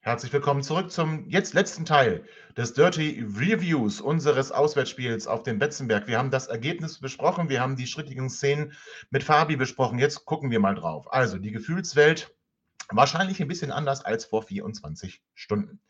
[0.00, 2.24] Herzlich willkommen zurück zum jetzt letzten Teil
[2.56, 6.06] des Dirty Reviews unseres Auswärtsspiels auf dem Betzenberg.
[6.06, 8.72] Wir haben das Ergebnis besprochen, wir haben die schrittigen Szenen
[9.10, 9.98] mit Fabi besprochen.
[9.98, 11.12] Jetzt gucken wir mal drauf.
[11.12, 12.34] Also die Gefühlswelt
[12.90, 15.80] wahrscheinlich ein bisschen anders als vor 24 Stunden.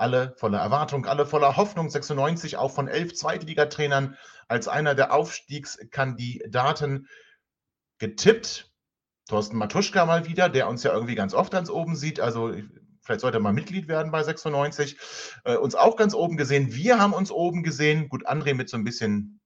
[0.00, 1.90] Alle voller Erwartung, alle voller Hoffnung.
[1.90, 4.16] 96 auch von elf Zweitligatrainern
[4.48, 7.06] als einer der Aufstiegskandidaten
[7.98, 8.72] getippt.
[9.28, 12.18] Thorsten Matuschka mal wieder, der uns ja irgendwie ganz oft ganz oben sieht.
[12.18, 12.54] Also
[13.02, 14.96] vielleicht sollte er mal Mitglied werden bei 96.
[15.44, 16.72] Äh, uns auch ganz oben gesehen.
[16.72, 18.08] Wir haben uns oben gesehen.
[18.08, 19.42] Gut, André mit so ein bisschen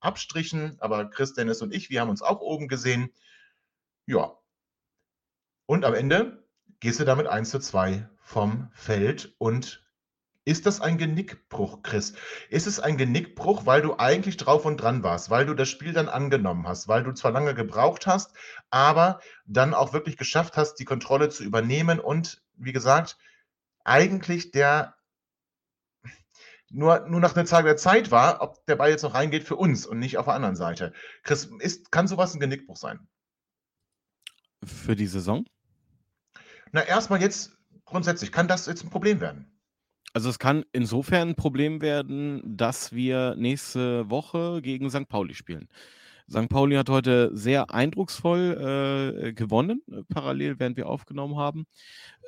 [0.00, 3.12] Abstrichen, aber Chris, Dennis und ich, wir haben uns auch oben gesehen.
[4.06, 4.38] Ja.
[5.66, 6.48] Und am Ende
[6.80, 9.86] gehst du damit 1 zu 2 vom Feld und
[10.48, 12.14] ist das ein Genickbruch, Chris?
[12.48, 15.92] Ist es ein Genickbruch, weil du eigentlich drauf und dran warst, weil du das Spiel
[15.92, 18.32] dann angenommen hast, weil du zwar lange gebraucht hast,
[18.70, 23.18] aber dann auch wirklich geschafft hast, die Kontrolle zu übernehmen und, wie gesagt,
[23.84, 24.94] eigentlich der
[26.70, 29.56] nur, nur nach einer Zahl der Zeit war, ob der Ball jetzt noch reingeht für
[29.56, 30.94] uns und nicht auf der anderen Seite.
[31.24, 33.06] Chris, ist, kann sowas ein Genickbruch sein?
[34.64, 35.44] Für die Saison?
[36.72, 37.52] Na, erstmal jetzt
[37.84, 39.57] grundsätzlich, kann das jetzt ein Problem werden?
[40.14, 45.08] Also es kann insofern ein Problem werden, dass wir nächste Woche gegen St.
[45.08, 45.68] Pauli spielen.
[46.30, 46.48] St.
[46.48, 49.82] Pauli hat heute sehr eindrucksvoll äh, gewonnen,
[50.12, 51.66] parallel während wir aufgenommen haben.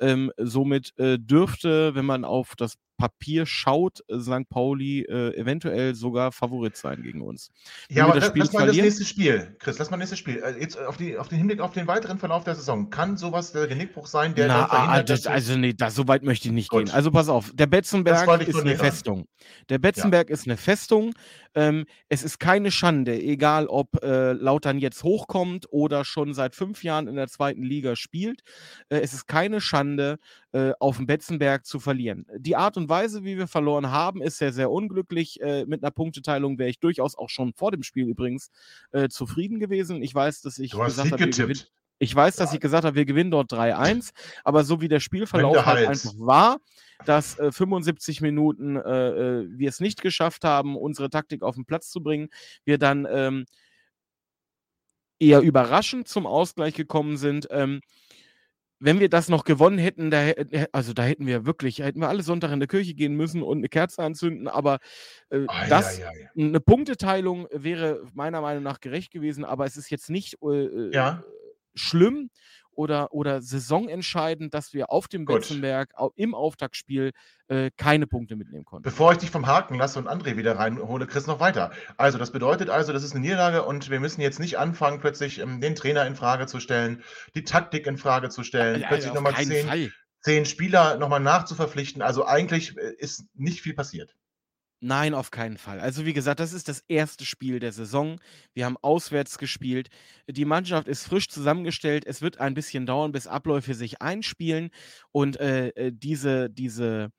[0.01, 4.47] Ähm, somit äh, dürfte, wenn man auf das Papier schaut, äh, St.
[4.47, 7.49] Pauli äh, eventuell sogar Favorit sein gegen uns.
[7.89, 10.43] Wenn ja, aber das lass mal das nächste Spiel, Chris, lass mal das nächste Spiel.
[10.43, 12.91] Äh, jetzt auf, die, auf den Hinblick auf den weiteren Verlauf der Saison.
[12.91, 16.47] Kann sowas der Genickbruch sein, der Na, verhindert, das, Also nee, da, so weit möchte
[16.47, 16.85] ich nicht Gut.
[16.85, 16.93] gehen.
[16.93, 19.25] Also pass auf, der Betzenberg ist eine Festung.
[19.69, 20.33] Der Betzenberg ja.
[20.35, 21.13] ist eine Festung.
[21.55, 26.83] Ähm, es ist keine Schande, egal ob äh, Lautern jetzt hochkommt oder schon seit fünf
[26.83, 28.41] Jahren in der zweiten Liga spielt.
[28.89, 32.25] Äh, es ist keine Schande, äh, auf dem Betzenberg zu verlieren.
[32.37, 35.41] Die Art und Weise, wie wir verloren haben, ist sehr, sehr unglücklich.
[35.41, 38.49] Äh, mit einer Punkteteilung wäre ich durchaus auch schon vor dem Spiel übrigens
[38.91, 40.01] äh, zufrieden gewesen.
[40.01, 41.53] Ich weiß, dass ich gesagt habe,
[41.99, 44.09] ich weiß, dass ich gesagt habe, wir gewinnen dort 3-1,
[44.43, 46.57] aber so wie der Spielverlauf halt einfach war,
[47.05, 51.65] dass äh, 75 Minuten äh, äh, wir es nicht geschafft haben, unsere Taktik auf den
[51.65, 52.29] Platz zu bringen,
[52.65, 53.45] wir dann ähm,
[55.19, 57.47] eher überraschend zum Ausgleich gekommen sind.
[57.51, 57.81] Ähm,
[58.81, 60.31] wenn wir das noch gewonnen hätten, da,
[60.71, 63.59] also da hätten wir wirklich, hätten wir alle Sonntag in der Kirche gehen müssen und
[63.59, 64.79] eine Kerze anzünden, aber
[65.29, 66.47] äh, oh, das, ja, ja, ja.
[66.47, 71.13] eine Punkteteilung wäre meiner Meinung nach gerecht gewesen, aber es ist jetzt nicht äh, äh
[71.73, 72.29] schlimm
[72.73, 77.11] oder, oder saisonentscheidend, dass wir auf dem Betzenberg im Auftaktspiel
[77.47, 78.83] äh, keine Punkte mitnehmen konnten.
[78.83, 81.71] Bevor ich dich vom Haken lasse und André wieder reinhole, Chris noch weiter.
[81.97, 85.39] Also, das bedeutet also, das ist eine Niederlage und wir müssen jetzt nicht anfangen, plötzlich
[85.39, 87.03] ähm, den Trainer in Frage zu stellen,
[87.35, 89.91] die Taktik in Frage zu stellen, ja, plötzlich nochmal zehn,
[90.21, 92.01] zehn Spieler nochmal nachzuverpflichten.
[92.01, 94.15] Also, eigentlich äh, ist nicht viel passiert.
[94.83, 95.79] Nein, auf keinen Fall.
[95.79, 98.19] Also wie gesagt, das ist das erste Spiel der Saison.
[98.55, 99.89] Wir haben auswärts gespielt.
[100.27, 102.03] Die Mannschaft ist frisch zusammengestellt.
[102.07, 104.71] Es wird ein bisschen dauern, bis Abläufe sich einspielen.
[105.11, 107.11] Und äh, äh diese, diese,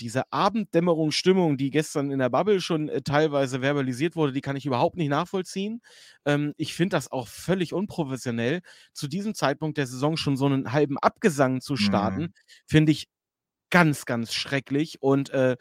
[0.00, 4.66] diese Abenddämmerungsstimmung, die gestern in der Bubble schon äh, teilweise verbalisiert wurde, die kann ich
[4.66, 5.80] überhaupt nicht nachvollziehen.
[6.26, 8.60] Ähm, ich finde das auch völlig unprofessionell,
[8.92, 12.32] zu diesem Zeitpunkt der Saison schon so einen halben Abgesang zu starten, mhm.
[12.66, 13.08] finde ich
[13.70, 15.00] ganz, ganz schrecklich.
[15.00, 15.56] Und äh,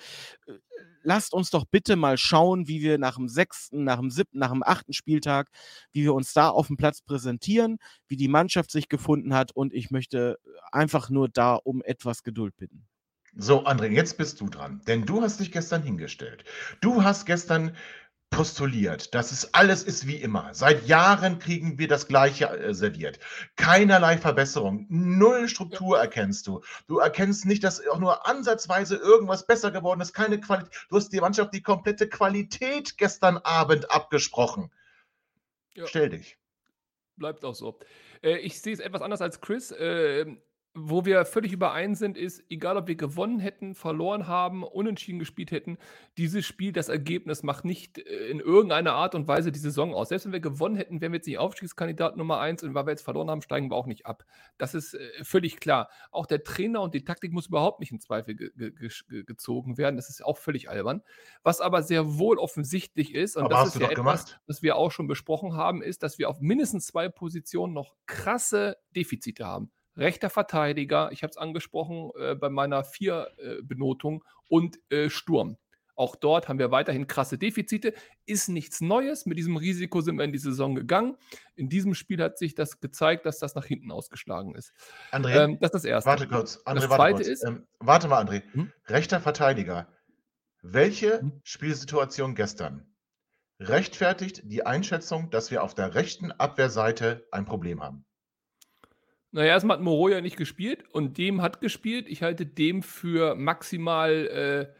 [1.08, 4.52] lasst uns doch bitte mal schauen, wie wir nach dem sechsten, nach dem siebten, nach
[4.52, 5.50] dem achten Spieltag,
[5.94, 7.78] wie wir uns da auf dem Platz präsentieren,
[8.10, 9.54] wie die Mannschaft sich gefunden hat.
[9.54, 10.38] Und ich möchte
[10.72, 12.86] einfach nur da um etwas Geduld bitten.
[13.38, 16.44] So, André, jetzt bist du dran, denn du hast dich gestern hingestellt.
[16.82, 17.76] Du hast gestern
[18.30, 20.54] postuliert, dass es alles ist wie immer.
[20.54, 23.20] Seit Jahren kriegen wir das Gleiche äh, serviert.
[23.56, 26.62] Keinerlei Verbesserung, null Struktur erkennst du.
[26.88, 30.14] Du erkennst nicht, dass auch nur ansatzweise irgendwas besser geworden ist.
[30.14, 30.72] Keine Qualität.
[30.90, 34.72] Du hast die Mannschaft die komplette Qualität gestern Abend abgesprochen.
[35.74, 35.88] Ja.
[35.88, 36.38] Stell dich.
[37.16, 37.80] Bleibt auch so.
[38.22, 39.72] Äh, ich sehe es etwas anders als Chris.
[40.80, 45.50] Wo wir völlig überein sind, ist, egal ob wir gewonnen hätten, verloren haben, unentschieden gespielt
[45.50, 45.80] hätten,
[46.20, 50.10] dieses Spiel, das Ergebnis macht nicht äh, in irgendeiner Art und Weise die Saison aus.
[50.10, 52.92] Selbst wenn wir gewonnen hätten, wären wir jetzt nicht Aufstiegskandidat Nummer eins und weil wir
[52.92, 54.24] jetzt verloren haben, steigen wir auch nicht ab.
[54.60, 55.90] Das ist äh, völlig klar.
[56.12, 59.96] Auch der Trainer und die Taktik muss überhaupt nicht in Zweifel ge ge gezogen werden.
[59.96, 61.02] Das ist auch völlig albern.
[61.42, 64.42] Was aber sehr wohl offensichtlich ist, und aber das ist ja etwas, gemacht?
[64.46, 68.78] was wir auch schon besprochen haben, ist, dass wir auf mindestens zwei Positionen noch krasse
[68.96, 75.10] Defizite haben rechter Verteidiger, ich habe es angesprochen äh, bei meiner Vier-Benotung äh, und äh,
[75.10, 75.58] Sturm.
[75.98, 77.92] Auch dort haben wir weiterhin krasse Defizite.
[78.28, 79.26] Ist nichts Neues.
[79.26, 81.18] Mit diesem Risiko sind wir in die Saison gegangen.
[81.56, 84.74] In diesem Spiel hat sich das gezeigt, dass das nach hinten ausgeschlagen ist.
[85.12, 86.10] André, ähm, das ist das Erste.
[86.12, 86.58] Warte kurz.
[86.66, 87.28] André, das Zweite kurz.
[87.28, 87.44] ist.
[87.46, 88.44] Ähm, warte mal, André.
[88.54, 88.72] Hm?
[88.86, 89.88] Rechter Verteidiger.
[90.62, 91.42] Welche hm?
[91.44, 92.94] Spielsituation gestern
[93.60, 98.06] rechtfertigt die Einschätzung, dass wir auf der rechten Abwehrseite ein Problem haben?
[99.32, 102.08] Naja, erstmal hat Moro ja nicht gespielt und dem hat gespielt.
[102.08, 104.74] Ich halte dem für maximal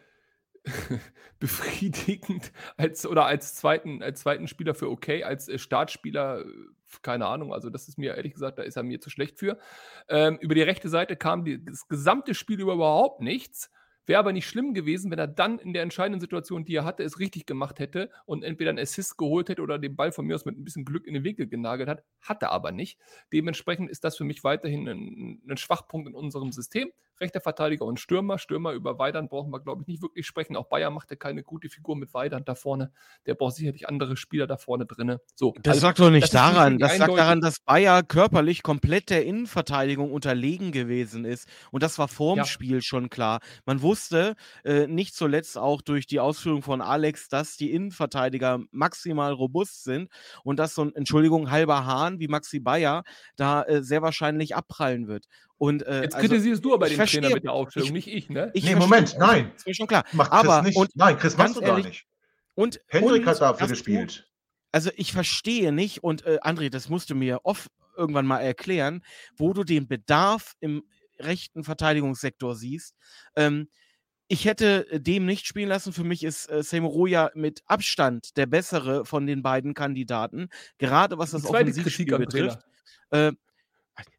[0.66, 0.68] äh,
[1.40, 6.46] befriedigend als oder als zweiten, als zweiten Spieler für okay, als äh, Startspieler, äh,
[7.02, 7.54] keine Ahnung.
[7.54, 9.58] Also, das ist mir ehrlich gesagt, da ist er mir zu schlecht für.
[10.10, 13.70] Ähm, über die rechte Seite kam die, das gesamte Spiel über überhaupt nichts.
[14.08, 17.04] Wäre aber nicht schlimm gewesen, wenn er dann in der entscheidenden Situation, die er hatte,
[17.04, 20.36] es richtig gemacht hätte und entweder einen Assist geholt hätte oder den Ball von mir
[20.36, 22.04] aus mit ein bisschen Glück in den Winkel genagelt hat.
[22.22, 22.98] Hat er aber nicht.
[23.34, 26.90] Dementsprechend ist das für mich weiterhin ein, ein Schwachpunkt in unserem System.
[27.20, 28.38] Rechter Verteidiger und Stürmer.
[28.38, 30.56] Stürmer über Weidand brauchen wir, glaube ich, nicht wirklich sprechen.
[30.56, 32.92] Auch Bayern macht ja keine gute Figur mit Weidand da vorne.
[33.26, 35.18] Der braucht sicherlich andere Spieler da vorne drin.
[35.36, 36.74] So, Das also, sagt doch nicht das daran.
[36.74, 41.48] nicht Das sagt daran, dass Bayer körperlich komplett der Innenverteidigung unterlegen gewesen ist.
[41.72, 42.46] Und das war vorm Ja.
[42.46, 43.40] Spiel schon klar.
[43.66, 49.32] Man wusste, äh, nicht zuletzt auch durch die Ausführung von Alex, dass die Innenverteidiger maximal
[49.34, 50.10] robust sind
[50.44, 53.04] und dass so ein, Entschuldigung, halber Hahn wie Maxi Bayer
[53.36, 55.26] da äh, sehr wahrscheinlich abprallen wird.
[55.58, 57.94] Und, äh, Jetzt also, kritisierst du aber ich den Trainer verstehe- mit der Aufstellung, ich-
[57.94, 58.52] nicht ich, ne?
[58.54, 59.50] ich Nee, Moment, nein.
[59.54, 60.04] Das ist mir schon klar.
[60.12, 60.78] Macht Chris Aber, nicht.
[60.78, 62.06] und, Nein, Chris machst du gar nicht.
[62.56, 64.28] und, Hendrik und, hat dafür dass du- gespielt.
[64.72, 69.02] also ich verstehe nicht, und äh, André, das musst du mir oft irgendwann mal erklären,
[69.36, 70.84] wo du den Bedarf im
[71.20, 72.94] rechten Verteidigungssektor siehst.
[73.36, 73.70] Ähm,
[74.28, 75.92] ich hätte äh, dem nicht spielen lassen.
[75.94, 81.32] Für mich ist äh, Semoroja mit Abstand der bessere von den beiden Kandidaten, gerade was
[81.32, 82.60] das Offensivspiel betrifft.
[83.10, 83.32] Äh,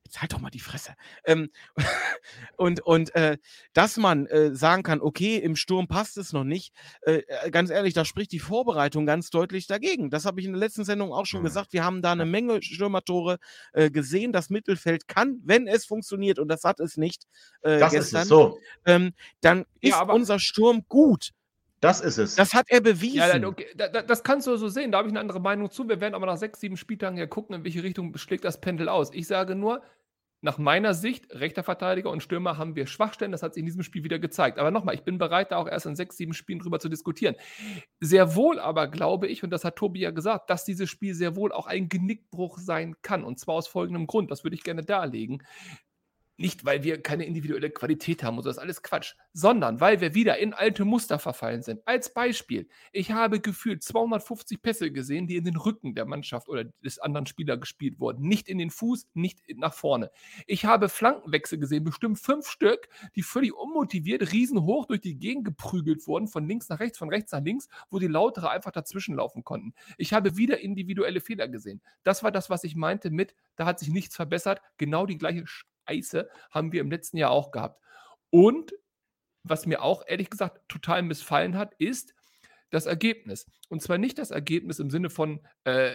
[0.09, 0.95] jetzt halt doch mal die Fresse.
[1.25, 1.51] Ähm,
[2.57, 3.39] und und äh,
[3.73, 7.71] dass man äh, sagen kann, okay, im Sturm passt es noch nicht, äh, äh, ganz
[7.71, 10.11] ehrlich, da spricht die Vorbereitung ganz deutlich dagegen.
[10.11, 11.45] Das habe ich in der letzten Sendung auch schon Hm.
[11.45, 11.73] gesagt.
[11.73, 13.39] Wir haben da eine Menge Stürmertore
[13.73, 14.33] äh, gesehen.
[14.33, 17.25] Das Mittelfeld kann, wenn es funktioniert, und das hat es nicht
[17.63, 18.29] äh, Das ist gestern, es.
[18.29, 21.31] So, ähm, dann Ja, ist aber- unser Sturm gut.
[21.81, 22.35] das ist es.
[22.35, 23.19] Das hat er bewiesen.
[23.19, 24.91] Ja, dann, okay, da, da, das kannst du so sehen.
[24.91, 25.89] Da habe ich eine andere Meinung zu.
[25.89, 28.89] Wir werden aber nach sechs, sieben Spieltagen ja gucken, in welche Richtung schlägt das Pendel
[28.89, 29.11] aus.
[29.13, 29.83] Ich sage nur,
[30.41, 33.33] nach meiner Sicht, rechter Verteidiger und Stürmer haben wir Schwachstellen.
[33.33, 34.59] Das hat sich in diesem Spiel wieder gezeigt.
[34.59, 37.35] Aber nochmal, ich bin bereit, da auch erst in sechs, sieben Spielen drüber zu diskutieren.
[38.01, 41.35] Sehr wohl aber glaube ich, und das hat Tobi ja gesagt, dass dieses Spiel sehr
[41.35, 43.25] wohl auch ein Genickbruch sein kann.
[43.25, 44.31] Und zwar aus folgendem Grund.
[44.31, 45.43] Das würde ich gerne darlegen.
[46.41, 50.15] Nicht, weil wir keine individuelle Qualität haben und das ist alles Quatsch, sondern weil wir
[50.15, 51.83] wieder in alte Muster verfallen sind.
[51.85, 56.63] Als Beispiel, ich habe gefühlt 250 Pässe gesehen, die in den Rücken der Mannschaft oder
[56.85, 58.29] des anderen Spielers gespielt wurden.
[58.29, 60.13] Nicht in den Fuß, nicht nach vorne.
[60.47, 66.07] Ich habe Flankenwechsel gesehen, bestimmt fünf Stück, die völlig unmotiviert riesenhoch durch die Gegend geprügelt
[66.07, 69.43] wurden, von links nach rechts, von rechts nach links, wo die Lautere einfach dazwischen laufen
[69.43, 69.75] konnten.
[69.97, 71.81] Ich habe wieder individuelle Fehler gesehen.
[72.05, 74.63] Das war das, was ich meinte mit, da hat sich nichts verbessert.
[74.77, 75.45] Genau die gleiche
[75.89, 77.81] Scheiße haben wir im letzten Jahr auch gehabt.
[78.31, 78.75] Und
[79.43, 82.15] was mir auch ehrlich gesagt total missfallen hat, ist
[82.71, 83.47] das Ergebnis.
[83.69, 85.91] Und zwar nicht das Ergebnis im Sinne von, äh,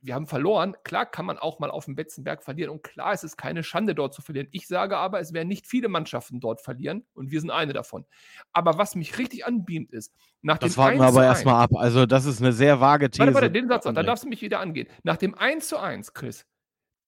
[0.00, 0.76] wir haben verloren.
[0.82, 3.94] Klar kann man auch mal auf dem Betzenberg verlieren und klar, es ist keine Schande
[3.94, 4.48] dort zu verlieren.
[4.50, 8.04] Ich sage aber, es werden nicht viele Mannschaften dort verlieren und wir sind eine davon.
[8.52, 10.12] Aber was mich richtig anbeamt ist,
[10.42, 11.70] nach das dem warten wir 1 zu aber 1 erstmal ab.
[11.74, 13.20] Also, das ist eine sehr vage These.
[13.20, 14.06] Warte, warte, den Satz noch, da André.
[14.06, 14.88] darfst du mich wieder angehen.
[15.04, 16.44] Nach dem 1 zu 1, Chris,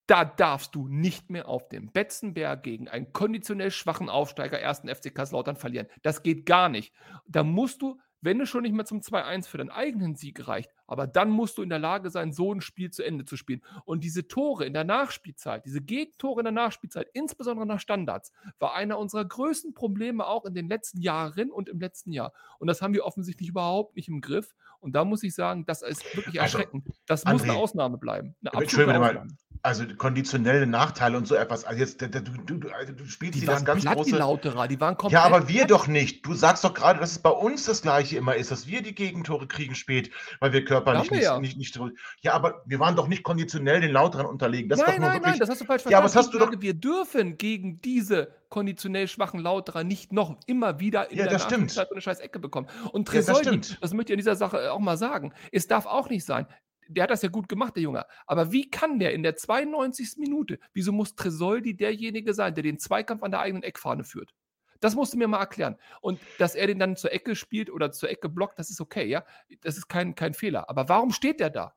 [0.06, 5.14] da darfst du nicht mehr auf dem Betzenberg gegen einen konditionell schwachen Aufsteiger ersten FC
[5.14, 5.88] Kaiserslautern verlieren.
[6.02, 6.92] Das geht gar nicht.
[7.26, 10.70] Da musst du, wenn es schon nicht mehr zum 2-1 für deinen eigenen Sieg reicht,
[10.86, 13.62] aber dann musst du in der Lage sein, so ein Spiel zu Ende zu spielen.
[13.84, 18.74] Und diese Tore in der Nachspielzeit, diese Gegentore in der Nachspielzeit, insbesondere nach Standards, war
[18.74, 22.32] einer unserer größten Probleme auch in den letzten Jahren und im letzten Jahr.
[22.58, 24.54] Und das haben wir offensichtlich überhaupt nicht im Griff.
[24.80, 26.86] Und da muss ich sagen, das ist wirklich Also, erschreckend.
[27.06, 28.36] Das muss eine Ausnahme bleiben.
[28.44, 29.30] Eine Entschuldigung mal, Ausnahme.
[29.62, 31.64] also konditionelle Nachteile und so etwas.
[31.64, 34.16] Also jetzt, du, du, du, also du spielst Die das waren ganz platt, die große.
[34.18, 34.68] Lauterer.
[34.68, 35.70] Die waren komplett Ja, aber wir platt.
[35.70, 36.24] doch nicht.
[36.24, 38.94] Du sagst doch gerade, dass es bei uns das Gleiche immer ist, dass wir die
[38.94, 40.10] Gegentore kriegen spät,
[40.40, 41.38] weil wir körperlich Wir nicht, ja.
[41.40, 41.90] nicht, nicht so.
[42.20, 44.68] Ja, aber wir waren doch nicht konditionell den Lauteren unterlegen.
[44.68, 45.22] Das nein, nein, wirklich.
[45.22, 45.92] nein, das hast du falsch verstanden.
[45.92, 50.36] Ja, aber das hast du doch- Wir dürfen gegen diese konditionell schwachen Lauterer nicht noch
[50.46, 51.70] immer wieder in Ja, der stimmt.
[51.70, 52.68] So eine scheiß Ecke bekommen.
[52.92, 55.86] Und Ja, das Tresoldi, das, möchte ich an dieser Sache auch mal sagen, es darf
[55.86, 56.46] auch nicht sein.
[56.88, 58.06] Der hat das ja gut gemacht, der Junge.
[58.26, 60.18] Aber wie kann der in der 92.
[60.18, 64.32] Minute, wieso muss Tresoldi derjenige sein, der den Zweikampf an der eigenen Eckfahne führt?
[64.80, 65.76] Das musst du mir mal erklären.
[66.00, 69.06] Und dass er den dann zur Ecke spielt oder zur Ecke blockt, das ist okay,
[69.06, 69.24] ja.
[69.62, 70.68] Das ist kein, kein Fehler.
[70.68, 71.74] Aber warum steht der da?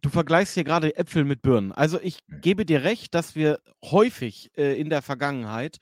[0.00, 1.72] Du vergleichst hier gerade Äpfel mit Birnen.
[1.72, 5.78] Also ich gebe dir recht, dass wir häufig äh, in der Vergangenheit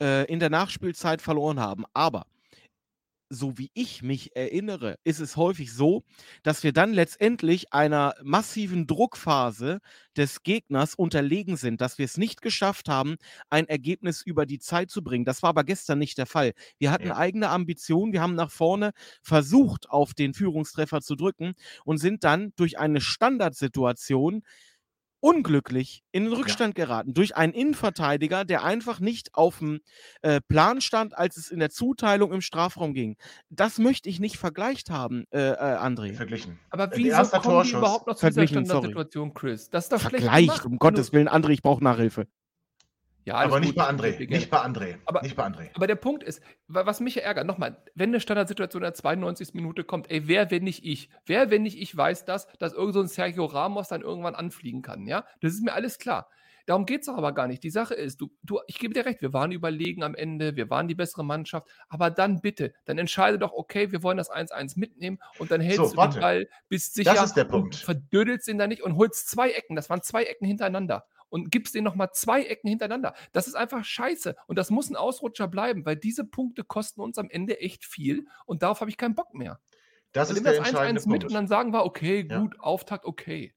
[0.00, 1.84] äh, in der Nachspielzeit verloren haben.
[1.94, 2.26] Aber
[3.30, 6.02] so wie ich mich erinnere, ist es häufig so,
[6.42, 9.78] dass wir dann letztendlich einer massiven Druckphase
[10.16, 13.16] des Gegners unterlegen sind, dass wir es nicht geschafft haben,
[13.48, 15.24] ein Ergebnis über die Zeit zu bringen.
[15.24, 16.52] Das war aber gestern nicht der Fall.
[16.78, 17.14] Wir hatten Ja.
[17.14, 18.90] eigene Ambitionen, wir haben nach vorne
[19.22, 21.54] versucht, auf den Führungstreffer zu drücken
[21.84, 24.42] und sind dann durch eine Standardsituation
[25.20, 27.14] unglücklich in den Rückstand geraten.
[27.14, 29.80] Durch einen Innenverteidiger, der einfach nicht auf dem
[30.22, 33.16] äh, Plan stand, als es in der Zuteilung im Strafraum ging.
[33.50, 36.14] Das möchte ich nicht vergleicht haben, äh, äh, André.
[36.14, 36.58] Verglichen.
[36.70, 37.72] Aber Äh, wieso kommen die Torschuss.
[37.78, 38.46] überhaupt noch zu dieser.
[38.48, 39.70] Standardsituation, Chris?
[39.70, 40.64] Das ist doch schlecht Vergleicht, gemacht.
[40.66, 42.26] um Gottes Willen, André, ich brauche Nachhilfe.
[43.24, 44.18] Ja, aber nicht bei André.
[44.28, 44.96] Nicht bei André.
[45.04, 45.68] Aber- nicht bei André.
[45.74, 49.54] Aber der Punkt ist, wa- was mich ärgert, nochmal, wenn eine Standardsituation in der 92.
[49.54, 51.10] Minute kommt, ey, wer, wenn nicht ich?
[51.26, 54.80] Wer, wenn nicht ich, weiß das, dass irgend so ein Sergio Ramos dann irgendwann anfliegen
[54.82, 55.24] kann, ja?
[55.42, 56.28] Das ist mir alles klar.
[56.66, 57.62] Darum geht es aber gar nicht.
[57.64, 60.70] Die Sache ist, du, du, ich gebe dir recht, wir waren überlegen am Ende, wir
[60.70, 64.78] waren die bessere Mannschaft, aber dann bitte, dann entscheide doch, okay, wir wollen das 1-1
[64.78, 66.18] mitnehmen und dann hältst So, du warte.
[66.18, 67.74] den Ball bis sicher Das ist der Punkt.
[67.76, 69.74] verdödelst ihn da nicht und holst zwei Ecken.
[69.74, 71.06] Das waren zwei Ecken hintereinander.
[71.30, 73.14] Und gibst den nochmal zwei Ecken hintereinander.
[73.32, 74.36] Das ist einfach scheiße.
[74.46, 78.26] Und das muss ein Ausrutscher bleiben, weil diese Punkte kosten uns am Ende echt viel
[78.46, 79.60] und darauf habe ich keinen Bock mehr.
[80.12, 81.24] Das Dann ist der das entscheidende 1-1 mit Punkt.
[81.26, 82.40] und dann sagen wir, okay, Ja.
[82.40, 83.54] gut, Auftakt, okay.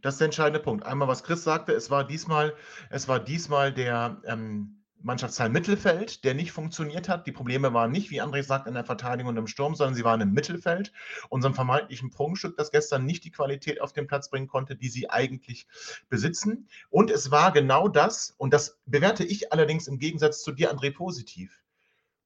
[0.00, 0.84] Das ist der entscheidende Punkt.
[0.86, 2.54] Einmal, was Chris sagte, es war diesmal,
[2.90, 7.26] es war diesmal der ähm, Mannschaftsteil Mittelfeld, der nicht funktioniert hat.
[7.26, 10.04] Die Probleme waren nicht, wie André sagt, in der Verteidigung und im Sturm, sondern sie
[10.04, 10.92] waren im Mittelfeld.
[11.28, 15.10] Unserem vermeintlichen Prunkstück, das gestern nicht die Qualität auf den Platz bringen konnte, die sie
[15.10, 15.66] eigentlich
[16.08, 16.68] besitzen.
[16.90, 20.92] Und es war genau das, und das bewerte ich allerdings im Gegensatz zu dir, André,
[20.92, 21.62] positiv.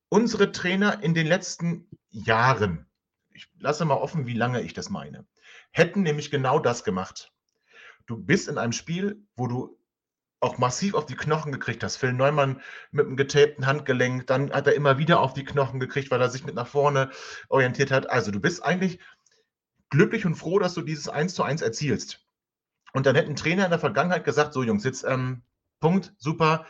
[0.09, 2.87] Unsere Trainer in den letzten Jahren,
[3.33, 5.27] ich lasse mal offen, wie lange ich das meine,
[5.71, 7.33] hätten nämlich genau das gemacht.
[8.07, 9.79] Du bist in einem Spiel, wo du
[10.47, 11.97] auch massiv auf die Knochen gekriegt hast.
[11.97, 16.11] Phil Neumann mit einem getapten Handgelenk, dann hat er immer wieder auf die Knochen gekriegt,
[16.11, 17.11] weil er sich mit nach vorne
[17.49, 18.09] orientiert hat.
[18.09, 18.99] Also du bist eigentlich
[19.91, 22.25] glücklich und froh, dass du dieses 1 zu 1 erzielst.
[22.93, 25.43] Und dann hätten Trainer in der Vergangenheit gesagt, so Jungs, jetzt ähm,
[25.81, 26.67] Punkt, super,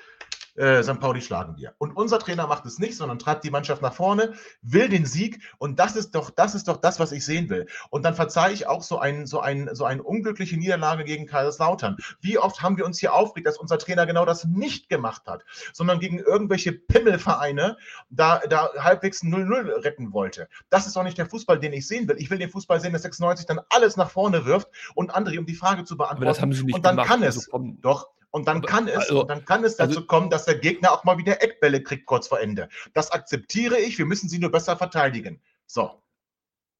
[0.56, 1.00] äh, St.
[1.00, 1.74] Pauli schlagen wir.
[1.78, 5.42] Und unser Trainer macht es nicht, sondern treibt die Mannschaft nach vorne, will den Sieg
[5.58, 7.66] und das ist doch, das ist doch das, was ich sehen will.
[7.90, 11.96] Und dann verzeihe ich auch so, ein, so, ein, so eine unglückliche Niederlage gegen Kaiserslautern.
[12.20, 15.44] Wie oft haben wir uns hier aufgeregt, dass unser Trainer genau das nicht gemacht hat,
[15.72, 17.76] sondern gegen irgendwelche Pimmelvereine
[18.10, 20.48] da, da halbwegs 0-0 retten wollte.
[20.70, 22.16] Das ist doch nicht der Fußball, den ich sehen will.
[22.18, 25.46] Ich will den Fußball sehen, dass 96 dann alles nach vorne wirft und André, um
[25.46, 26.22] die Frage zu beantworten.
[26.22, 27.08] Aber das haben sie nicht und dann gemacht.
[27.08, 27.48] kann also es.
[27.48, 30.44] komm, Doch, und dann Aber- kann es, also- dann kann es dazu also- kommen, dass
[30.44, 32.68] der Gegner auch mal wieder Eckbälle kriegt kurz vor Ende.
[32.94, 35.40] Das akzeptiere ich, wir müssen sie nur besser verteidigen.
[35.66, 35.90] So.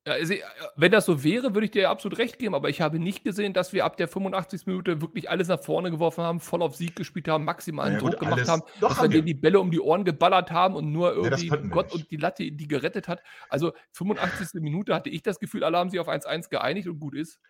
[0.07, 0.41] Ja, also, äh,
[0.77, 3.53] wenn das so wäre, würde ich dir absolut recht geben, aber ich habe nicht gesehen,
[3.55, 4.67] dass wir ab der 85.
[4.67, 8.11] Minute wirklich alles nach vorne geworfen haben, voll auf Sieg gespielt haben, maximalen Ja, Druck
[8.11, 9.19] gut, gemacht alles- haben, doch, dass wir haben wir.
[9.19, 11.95] denen die Bälle um die Ohren geballert haben und nur irgendwie wir Gott nicht.
[12.05, 13.21] und die Latte die gerettet hat.
[13.49, 14.61] Also 85.
[14.61, 17.41] Minute hatte ich das Gefühl, alle haben sich auf 1-1 geeinigt und gut ist.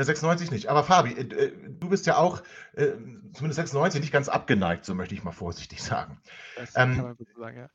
[0.00, 0.68] Der 96 nicht.
[0.68, 2.42] Aber Fabi, äh, äh, du bist ja auch,
[2.72, 2.92] äh,
[3.34, 6.22] zumindest 96, nicht ganz abgeneigt, so möchte ich mal vorsichtig sagen.
[6.56, 7.70] Das Ähm, kann man so sagen, ja.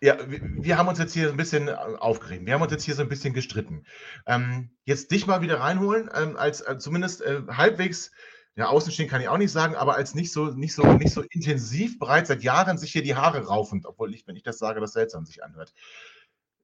[0.00, 2.46] Ja, wir, wir haben uns jetzt hier ein bisschen äh, aufgeregt.
[2.46, 3.84] Wir haben uns jetzt hier so ein bisschen gestritten.
[4.24, 8.12] Ähm, jetzt dich mal wieder reinholen, ähm, als, als zumindest äh, halbwegs,
[8.56, 11.20] ja, außenstehen kann ich auch nicht sagen, aber als nicht so, nicht so, nicht so
[11.20, 14.80] intensiv bereits seit Jahren sich hier die Haare raufend, obwohl ich, wenn ich das sage,
[14.80, 15.74] das seltsam sich anhört.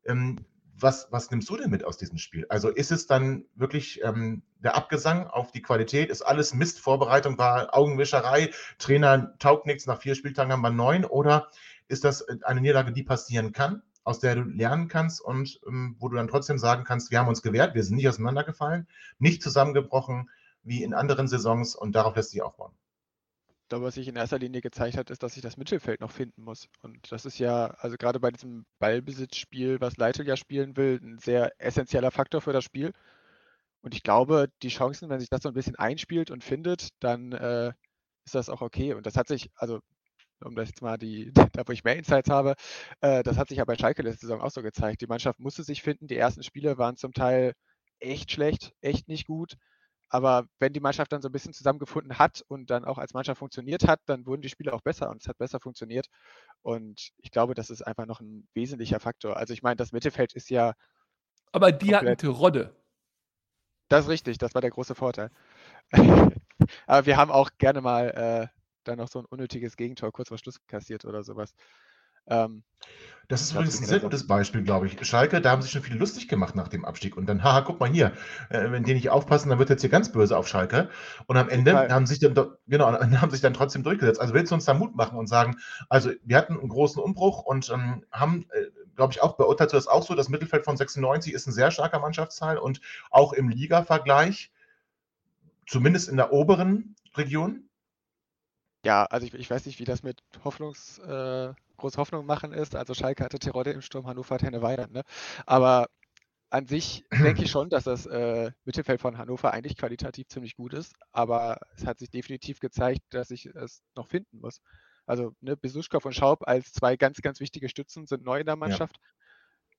[0.07, 0.47] Ähm,
[0.79, 2.47] was, was nimmst du denn mit aus diesem Spiel?
[2.49, 6.11] Also ist es dann wirklich ähm, der Abgesang auf die Qualität?
[6.11, 6.81] Ist alles Mist?
[6.81, 11.49] Vorbereitung war Augenwischerei, Trainer taugt nichts, nach vier Spieltagen haben wir neun oder
[11.89, 16.09] ist das eine Niederlage, die passieren kann, aus der du lernen kannst und ähm, wo
[16.09, 20.31] du dann trotzdem sagen kannst, wir haben uns gewehrt, wir sind nicht auseinandergefallen, nicht zusammengebrochen
[20.63, 22.73] wie in anderen Saisons und darauf lässt sich aufbauen.
[23.75, 26.13] Ich glaube, was sich in erster Linie gezeigt hat, ist, dass sich das Mittelfeld noch
[26.13, 26.69] finden muss.
[26.83, 31.19] Und das ist ja, also gerade bei diesem Ballbesitzspiel, was Leitl ja spielen will, ein
[31.19, 32.93] sehr essentieller Faktor für das Spiel.
[33.83, 37.33] Und ich glaube, die Chancen, wenn sich das so ein bisschen einspielt und findet, dann
[37.33, 37.73] äh,
[38.25, 38.95] ist das auch okay.
[38.95, 39.81] Und das hat sich, also
[40.45, 42.55] um das jetzt mal die, da wo ich mehr Insights habe,
[43.01, 45.01] äh, das hat sich ja bei Schalke letzte Saison auch so gezeigt.
[45.01, 46.07] Die Mannschaft musste sich finden.
[46.07, 47.55] Die ersten Spiele waren zum Teil
[47.99, 49.57] echt schlecht, echt nicht gut.
[50.15, 53.41] Aber wenn die Mannschaft dann so ein bisschen zusammengefunden hat und dann auch als Mannschaft
[53.41, 56.07] funktioniert hat, dann wurden die Spiele auch besser und es hat besser funktioniert.
[56.63, 59.37] Und ich glaube, das ist einfach noch ein wesentlicher Faktor.
[59.37, 60.75] Also ich meine, das Mittelfeld ist ja,
[61.53, 62.17] Aber die hatten.
[62.19, 62.77] Terodde.
[63.89, 65.31] das ist richtig, das war der große Vorteil.
[66.87, 68.49] Aber wir haben auch gerne mal äh,
[68.85, 71.55] dann noch so ein unnötiges Gegentor kurz vor Schluss kassiert oder sowas.
[72.27, 72.63] Ähm,
[73.29, 74.03] Das ist übrigens ein sehr auch.
[74.03, 75.03] gutes Beispiel, glaube ich.
[75.07, 77.17] Schalke, da haben sich schon viele lustig gemacht nach dem Abstieg.
[77.17, 78.13] Und dann, haha, guck mal hier,
[78.51, 80.91] äh, wenn die nicht aufpassen, dann wird jetzt hier ganz böse auf Schalke.
[81.27, 81.91] Und am Ende Fall.
[81.91, 82.35] haben sich dann,
[82.67, 84.21] genau, haben sich dann trotzdem durchgesetzt.
[84.21, 85.57] Also willst du uns da Mut machen und sagen,
[85.89, 89.77] also wir hatten einen großen Umbruch und ähm, haben, äh, glaube ich, auch beurteilt du
[89.77, 93.49] das auch so, das Mittelfeld von 96 ist ein sehr starker Mannschaftsteil und auch im
[93.49, 94.53] Liga-Vergleich,
[95.67, 97.69] zumindest in der oberen Region.
[98.85, 102.77] ja, also ich, ich weiß nicht, wie das mit Hoffnungs, äh, groß Hoffnung machen ist.
[102.77, 105.03] Also Schalke hatte Terodde im Sturm, Hannover hat Henne Weidand, ne?
[105.47, 105.89] Aber
[106.51, 110.73] an sich denke ich schon, dass das äh, Mittelfeld von Hannover eigentlich qualitativ ziemlich gut
[110.73, 114.61] ist, aber es hat sich definitiv gezeigt, dass ich es noch finden muss.
[115.07, 118.57] Also ne, Besuschkow und Schaub als zwei ganz, ganz wichtige Stützen sind neu in der
[118.57, 118.99] Mannschaft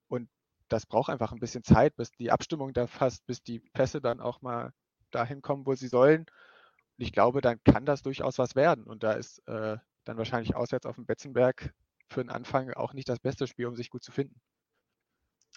[0.07, 0.29] und
[0.69, 4.19] das braucht einfach ein bisschen Zeit, bis die Abstimmung da passt, bis die Pässe dann
[4.19, 4.73] auch mal
[5.11, 6.21] dahin kommen, wo sie sollen.
[6.21, 8.85] Und ich glaube, dann kann das durchaus was werden.
[8.85, 11.73] Und da ist äh, dann wahrscheinlich auswärts auf dem Betzenberg
[12.09, 14.39] für den Anfang auch nicht das beste Spiel, um sich gut zu finden.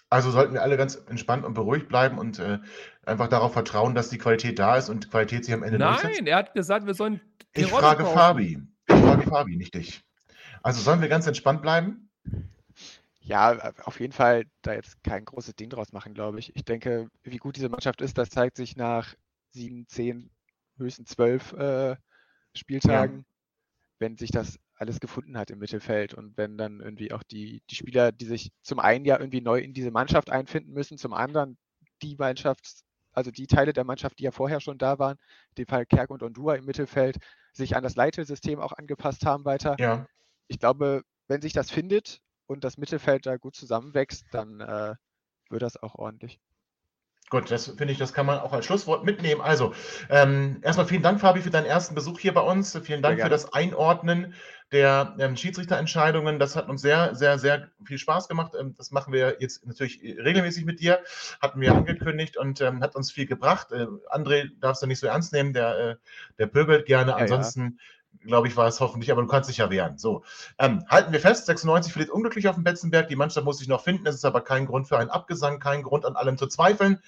[0.09, 2.59] Also sollten wir alle ganz entspannt und beruhigt bleiben und äh,
[3.05, 6.15] einfach darauf vertrauen, dass die Qualität da ist und Qualität sich am Ende durchsetzt.
[6.15, 7.21] Nein, er hat gesagt, wir sollen
[7.53, 8.17] Ich Tirol frage kaufen.
[8.17, 8.67] Fabi.
[8.87, 10.01] Ich frage Fabi, nicht dich.
[10.63, 12.09] Also sollen wir ganz entspannt bleiben?
[13.21, 16.55] Ja, auf jeden Fall da jetzt kein großes Ding draus machen, glaube ich.
[16.55, 19.13] Ich denke, wie gut diese Mannschaft ist, das zeigt sich nach
[19.51, 20.31] sieben, zehn,
[20.77, 21.95] höchstens zwölf äh,
[22.55, 23.25] Spieltagen,
[23.99, 27.75] wenn sich das alles gefunden hat im Mittelfeld und wenn dann irgendwie auch die, die
[27.75, 31.57] Spieler, die sich zum einen ja irgendwie neu in diese Mannschaft einfinden müssen, zum anderen
[32.01, 35.17] die Mannschaft, also die Teile der Mannschaft, die ja vorher schon da waren,
[35.49, 37.17] in dem Fall Kerk und Ondua im Mittelfeld,
[37.53, 40.07] sich an das Leitelsystem auch angepasst haben weiter Ja.
[40.47, 44.95] ich glaube, wenn sich das findet und das Mittelfeld da gut zusammenwächst, dann äh,
[45.49, 46.39] wird das auch ordentlich.
[47.29, 49.39] Gut, das finde ich, das kann man auch als Schlusswort mitnehmen.
[49.39, 49.73] Also,
[50.09, 52.77] ähm, erstmal vielen Dank, Fabi, für deinen ersten Besuch hier bei uns.
[52.83, 54.33] Vielen Dank für das Einordnen
[54.71, 56.39] der ähm, Schiedsrichterentscheidungen.
[56.39, 58.53] Das hat uns sehr, sehr, sehr viel Spaß gemacht.
[58.59, 61.01] Ähm, das machen wir jetzt natürlich regelmäßig mit dir.
[61.41, 63.71] Hatten wir angekündigt und ähm, hat uns viel gebracht.
[63.71, 65.95] Äh, André darfst du nicht so ernst nehmen, der, äh,
[66.37, 67.11] der pöbelt gerne.
[67.11, 67.69] Ja, ja.
[68.25, 69.97] Glaube ich, war es hoffentlich, aber du kannst dich ja wehren.
[69.97, 70.23] So,
[70.57, 73.07] ähm, halten wir fest, 96 verliert unglücklich auf dem Betzenberg.
[73.07, 74.05] Die Mannschaft muss sich noch finden.
[74.07, 77.01] Es ist aber kein Grund für einen Abgesang, kein Grund an allem zu zweifeln.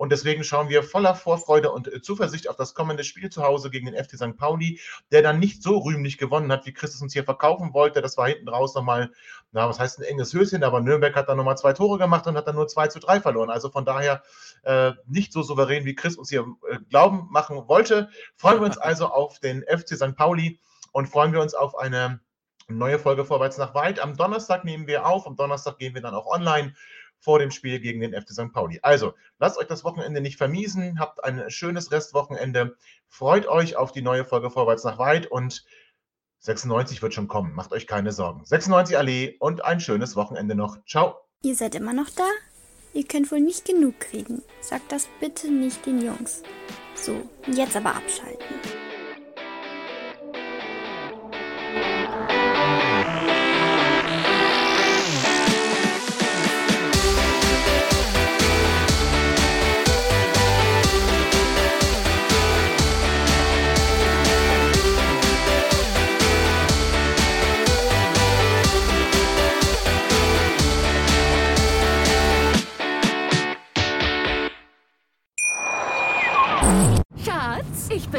[0.00, 3.68] Und deswegen schauen wir voller Vorfreude und äh, Zuversicht auf das kommende Spiel zu Hause
[3.68, 4.34] gegen den FC St.
[4.34, 4.80] Pauli,
[5.12, 8.00] der dann nicht so rühmlich gewonnen hat, wie Christus uns hier verkaufen wollte.
[8.00, 9.12] Das war hinten raus nochmal,
[9.52, 12.34] na, was heißt ein enges Höschen, aber Nürnberg hat dann nochmal zwei Tore gemacht und
[12.38, 13.50] hat dann nur 2 zu 3 verloren.
[13.50, 14.22] Also von daher
[14.62, 18.08] äh, nicht so souverän, wie Chris uns hier äh, glauben machen wollte.
[18.36, 20.16] Freuen wir uns also auf den FC St.
[20.16, 20.58] Pauli
[20.92, 22.20] und freuen wir uns auf eine
[22.68, 24.00] neue Folge Vorwärts nach Weit.
[24.00, 26.74] Am Donnerstag nehmen wir auf, am Donnerstag gehen wir dann auch online
[27.20, 28.52] vor dem Spiel gegen den FC St.
[28.52, 28.80] Pauli.
[28.82, 32.76] Also, lasst euch das Wochenende nicht vermiesen, habt ein schönes Restwochenende,
[33.08, 35.64] freut euch auf die neue Folge Vorwärts nach Weit und
[36.40, 38.44] 96 wird schon kommen, macht euch keine Sorgen.
[38.44, 40.82] 96 Allee und ein schönes Wochenende noch.
[40.86, 41.16] Ciao.
[41.42, 42.26] Ihr seid immer noch da?
[42.92, 44.42] Ihr könnt wohl nicht genug kriegen.
[44.60, 46.42] Sagt das bitte nicht den Jungs.
[46.94, 48.89] So, jetzt aber abschalten.